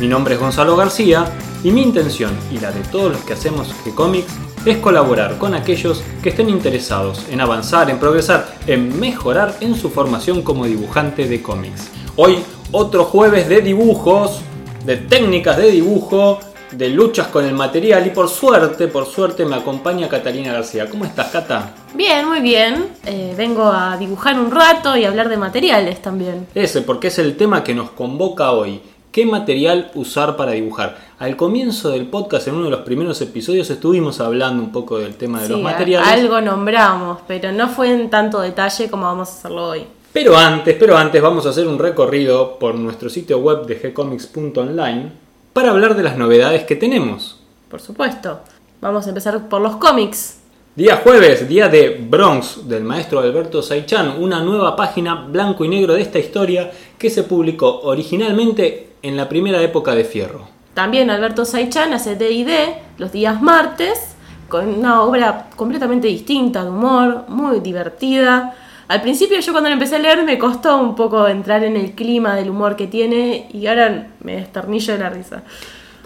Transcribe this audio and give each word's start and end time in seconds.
Mi 0.00 0.06
nombre 0.06 0.34
es 0.34 0.40
Gonzalo 0.40 0.76
García 0.76 1.24
y 1.64 1.72
mi 1.72 1.82
intención 1.82 2.30
y 2.52 2.60
la 2.60 2.70
de 2.70 2.82
todos 2.82 3.10
los 3.10 3.20
que 3.22 3.32
hacemos 3.32 3.74
G-Comics 3.84 4.32
es 4.64 4.76
colaborar 4.76 5.38
con 5.38 5.54
aquellos 5.54 6.04
que 6.22 6.28
estén 6.28 6.48
interesados 6.48 7.26
en 7.30 7.40
avanzar, 7.40 7.90
en 7.90 7.98
progresar, 7.98 8.46
en 8.68 9.00
mejorar 9.00 9.56
en 9.60 9.74
su 9.74 9.90
formación 9.90 10.42
como 10.42 10.66
dibujante 10.66 11.26
de 11.26 11.42
cómics. 11.42 11.90
Hoy 12.14 12.38
otro 12.70 13.06
jueves 13.06 13.48
de 13.48 13.60
dibujos, 13.60 14.40
de 14.86 14.98
técnicas 14.98 15.56
de 15.56 15.72
dibujo, 15.72 16.38
de 16.70 16.90
luchas 16.90 17.26
con 17.26 17.44
el 17.44 17.54
material 17.54 18.06
y 18.06 18.10
por 18.10 18.28
suerte, 18.28 18.86
por 18.86 19.04
suerte 19.06 19.44
me 19.46 19.56
acompaña 19.56 20.08
Catalina 20.08 20.52
García. 20.52 20.88
¿Cómo 20.88 21.06
estás, 21.06 21.26
Cata? 21.28 21.74
Bien, 21.94 22.24
muy 22.28 22.38
bien. 22.38 22.86
Eh, 23.04 23.34
vengo 23.36 23.64
a 23.64 23.96
dibujar 23.96 24.38
un 24.38 24.52
rato 24.52 24.96
y 24.96 25.04
hablar 25.04 25.28
de 25.28 25.38
materiales 25.38 26.00
también. 26.00 26.46
Ese, 26.54 26.82
porque 26.82 27.08
es 27.08 27.18
el 27.18 27.36
tema 27.36 27.64
que 27.64 27.74
nos 27.74 27.90
convoca 27.90 28.52
hoy. 28.52 28.80
¿Qué 29.10 29.24
material 29.24 29.90
usar 29.94 30.36
para 30.36 30.52
dibujar? 30.52 30.98
Al 31.18 31.34
comienzo 31.36 31.90
del 31.90 32.06
podcast, 32.08 32.46
en 32.48 32.54
uno 32.54 32.66
de 32.66 32.70
los 32.70 32.80
primeros 32.80 33.20
episodios, 33.22 33.70
estuvimos 33.70 34.20
hablando 34.20 34.62
un 34.62 34.70
poco 34.70 34.98
del 34.98 35.16
tema 35.16 35.42
de 35.42 35.48
los 35.48 35.62
materiales. 35.62 36.06
Algo 36.06 36.40
nombramos, 36.42 37.20
pero 37.26 37.50
no 37.50 37.68
fue 37.68 37.90
en 37.90 38.10
tanto 38.10 38.40
detalle 38.40 38.90
como 38.90 39.04
vamos 39.04 39.28
a 39.30 39.32
hacerlo 39.32 39.68
hoy. 39.68 39.86
Pero 40.12 40.36
antes, 40.36 40.76
pero 40.78 40.96
antes 40.96 41.22
vamos 41.22 41.46
a 41.46 41.50
hacer 41.50 41.66
un 41.66 41.78
recorrido 41.78 42.58
por 42.58 42.74
nuestro 42.74 43.08
sitio 43.08 43.38
web 43.38 43.66
de 43.66 43.76
gcomics.online 43.76 45.12
para 45.54 45.70
hablar 45.70 45.96
de 45.96 46.02
las 46.02 46.18
novedades 46.18 46.64
que 46.64 46.76
tenemos. 46.76 47.40
Por 47.70 47.80
supuesto. 47.80 48.40
Vamos 48.80 49.06
a 49.06 49.08
empezar 49.08 49.48
por 49.48 49.60
los 49.60 49.76
cómics. 49.76 50.38
Día 50.78 51.00
jueves, 51.02 51.48
día 51.48 51.68
de 51.68 52.06
Bronx 52.08 52.68
del 52.68 52.84
maestro 52.84 53.18
Alberto 53.18 53.62
Saichan, 53.62 54.22
una 54.22 54.40
nueva 54.42 54.76
página 54.76 55.16
blanco 55.16 55.64
y 55.64 55.68
negro 55.68 55.94
de 55.94 56.02
esta 56.02 56.20
historia 56.20 56.70
que 56.96 57.10
se 57.10 57.24
publicó 57.24 57.80
originalmente 57.80 58.90
en 59.02 59.16
la 59.16 59.28
primera 59.28 59.60
época 59.60 59.96
de 59.96 60.04
Fierro. 60.04 60.46
También 60.74 61.10
Alberto 61.10 61.44
Saichan 61.44 61.92
hace 61.94 62.14
D&D 62.14 62.76
los 62.96 63.10
días 63.10 63.42
martes, 63.42 64.14
con 64.48 64.68
una 64.68 65.02
obra 65.02 65.50
completamente 65.56 66.06
distinta, 66.06 66.62
de 66.62 66.70
humor, 66.70 67.24
muy 67.26 67.58
divertida. 67.58 68.54
Al 68.86 69.02
principio 69.02 69.40
yo 69.40 69.50
cuando 69.50 69.70
lo 69.70 69.74
empecé 69.74 69.96
a 69.96 69.98
leer 69.98 70.22
me 70.22 70.38
costó 70.38 70.78
un 70.78 70.94
poco 70.94 71.26
entrar 71.26 71.64
en 71.64 71.76
el 71.76 71.96
clima 71.96 72.36
del 72.36 72.50
humor 72.50 72.76
que 72.76 72.86
tiene 72.86 73.48
y 73.52 73.66
ahora 73.66 74.12
me 74.20 74.36
desternillo 74.36 74.92
de 74.92 74.98
la 75.00 75.10
risa. 75.10 75.42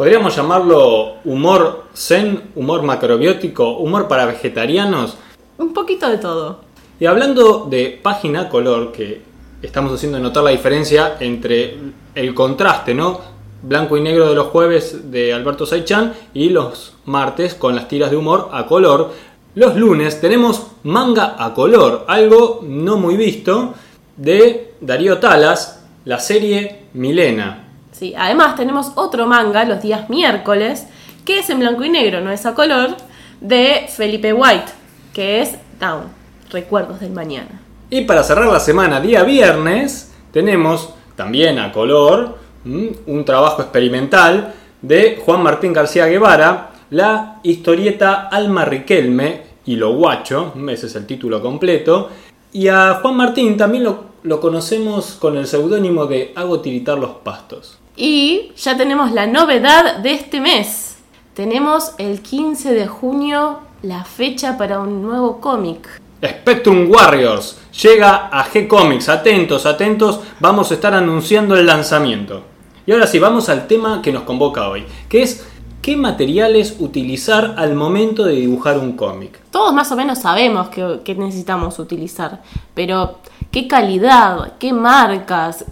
Podríamos 0.02 0.34
llamarlo 0.34 1.18
humor 1.24 1.84
zen, 1.94 2.50
humor 2.56 2.82
macrobiótico, 2.82 3.76
humor 3.78 4.08
para 4.08 4.26
vegetarianos. 4.26 5.16
Un 5.58 5.72
poquito 5.72 6.10
de 6.10 6.18
todo. 6.18 6.58
Y 6.98 7.06
hablando 7.06 7.68
de 7.70 8.00
página 8.02 8.48
color, 8.48 8.90
que 8.90 9.22
estamos 9.62 9.92
haciendo 9.92 10.18
notar 10.18 10.42
la 10.42 10.50
diferencia 10.50 11.18
entre 11.20 11.76
el 12.16 12.34
contraste, 12.34 12.96
¿no? 12.96 13.20
Blanco 13.62 13.96
y 13.96 14.00
negro 14.00 14.28
de 14.28 14.34
los 14.34 14.48
jueves 14.48 15.12
de 15.12 15.32
Alberto 15.32 15.66
Saichan 15.66 16.12
y 16.34 16.48
los 16.48 16.94
martes 17.04 17.54
con 17.54 17.76
las 17.76 17.86
tiras 17.86 18.10
de 18.10 18.16
humor 18.16 18.48
a 18.50 18.66
color. 18.66 19.12
Los 19.54 19.76
lunes 19.76 20.20
tenemos 20.20 20.66
manga 20.82 21.36
a 21.38 21.54
color, 21.54 22.06
algo 22.08 22.58
no 22.64 22.96
muy 22.96 23.16
visto, 23.16 23.74
de 24.16 24.74
Darío 24.80 25.18
Talas, 25.18 25.84
la 26.04 26.18
serie 26.18 26.86
Milena. 26.92 27.68
Además 28.16 28.56
tenemos 28.56 28.92
otro 28.96 29.26
manga 29.26 29.64
los 29.64 29.82
días 29.82 30.10
miércoles, 30.10 30.86
que 31.24 31.38
es 31.38 31.50
en 31.50 31.60
blanco 31.60 31.84
y 31.84 31.90
negro, 31.90 32.20
no 32.20 32.30
es 32.30 32.44
a 32.46 32.54
color, 32.54 32.96
de 33.40 33.86
Felipe 33.88 34.32
White, 34.32 34.72
que 35.12 35.40
es 35.40 35.56
Down, 35.78 36.04
Recuerdos 36.50 37.00
del 37.00 37.12
Mañana. 37.12 37.60
Y 37.90 38.02
para 38.02 38.22
cerrar 38.22 38.46
la 38.46 38.60
semana, 38.60 39.00
día 39.00 39.22
viernes, 39.22 40.12
tenemos 40.32 40.94
también 41.14 41.58
a 41.58 41.72
color 41.72 42.38
¿m? 42.64 42.92
un 43.06 43.24
trabajo 43.24 43.62
experimental 43.62 44.54
de 44.80 45.20
Juan 45.24 45.42
Martín 45.42 45.72
García 45.72 46.06
Guevara, 46.06 46.70
la 46.90 47.40
historieta 47.42 48.28
Alma 48.28 48.64
Riquelme 48.64 49.42
y 49.64 49.76
lo 49.76 49.94
guacho, 49.94 50.54
ese 50.68 50.86
es 50.86 50.96
el 50.96 51.06
título 51.06 51.40
completo. 51.40 52.08
Y 52.52 52.68
a 52.68 52.98
Juan 53.00 53.16
Martín 53.16 53.56
también 53.56 53.84
lo, 53.84 54.04
lo 54.22 54.40
conocemos 54.40 55.12
con 55.20 55.36
el 55.36 55.46
seudónimo 55.46 56.06
de 56.06 56.32
Hago 56.34 56.60
tiritar 56.60 56.98
los 56.98 57.10
pastos. 57.22 57.78
Y 57.96 58.52
ya 58.56 58.76
tenemos 58.76 59.12
la 59.12 59.26
novedad 59.26 59.98
de 59.98 60.14
este 60.14 60.40
mes. 60.40 60.96
Tenemos 61.34 61.92
el 61.98 62.22
15 62.22 62.72
de 62.72 62.86
junio 62.86 63.60
la 63.82 64.04
fecha 64.04 64.56
para 64.56 64.80
un 64.80 65.02
nuevo 65.02 65.40
cómic. 65.40 66.00
Spectrum 66.24 66.90
Warriors 66.90 67.58
llega 67.82 68.28
a 68.28 68.44
G-Comics. 68.44 69.08
Atentos, 69.08 69.66
atentos, 69.66 70.20
vamos 70.40 70.70
a 70.70 70.74
estar 70.74 70.94
anunciando 70.94 71.56
el 71.56 71.66
lanzamiento. 71.66 72.44
Y 72.86 72.92
ahora 72.92 73.06
sí, 73.06 73.18
vamos 73.18 73.48
al 73.48 73.66
tema 73.66 74.00
que 74.00 74.12
nos 74.12 74.22
convoca 74.22 74.68
hoy, 74.68 74.84
que 75.08 75.22
es 75.22 75.46
qué 75.82 75.96
materiales 75.96 76.76
utilizar 76.78 77.56
al 77.58 77.74
momento 77.74 78.24
de 78.24 78.34
dibujar 78.34 78.78
un 78.78 78.92
cómic. 78.92 79.40
Todos 79.50 79.74
más 79.74 79.90
o 79.92 79.96
menos 79.96 80.20
sabemos 80.20 80.68
que, 80.68 81.00
que 81.04 81.14
necesitamos 81.14 81.78
utilizar, 81.78 82.40
pero 82.74 83.18
¿qué 83.50 83.68
calidad? 83.68 84.54
¿Qué 84.58 84.72
marcas? 84.72 85.64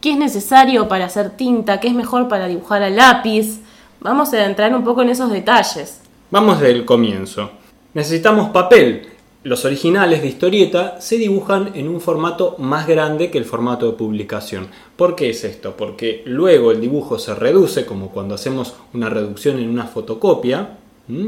¿Qué 0.00 0.12
es 0.12 0.16
necesario 0.16 0.88
para 0.88 1.04
hacer 1.04 1.36
tinta? 1.36 1.78
¿Qué 1.78 1.88
es 1.88 1.94
mejor 1.94 2.26
para 2.26 2.48
dibujar 2.48 2.82
a 2.82 2.88
lápiz? 2.88 3.60
Vamos 4.00 4.32
a 4.32 4.46
entrar 4.46 4.74
un 4.74 4.82
poco 4.82 5.02
en 5.02 5.10
esos 5.10 5.30
detalles. 5.30 6.00
Vamos 6.30 6.58
del 6.60 6.86
comienzo. 6.86 7.50
Necesitamos 7.92 8.48
papel. 8.48 9.08
Los 9.42 9.66
originales 9.66 10.22
de 10.22 10.28
historieta 10.28 10.98
se 11.02 11.18
dibujan 11.18 11.72
en 11.74 11.86
un 11.86 12.00
formato 12.00 12.56
más 12.58 12.86
grande 12.86 13.30
que 13.30 13.36
el 13.36 13.44
formato 13.44 13.84
de 13.90 13.98
publicación. 13.98 14.68
¿Por 14.96 15.14
qué 15.14 15.28
es 15.28 15.44
esto? 15.44 15.76
Porque 15.76 16.22
luego 16.24 16.70
el 16.70 16.80
dibujo 16.80 17.18
se 17.18 17.34
reduce, 17.34 17.84
como 17.84 18.08
cuando 18.08 18.36
hacemos 18.36 18.72
una 18.94 19.10
reducción 19.10 19.58
en 19.58 19.68
una 19.68 19.84
fotocopia, 19.84 20.78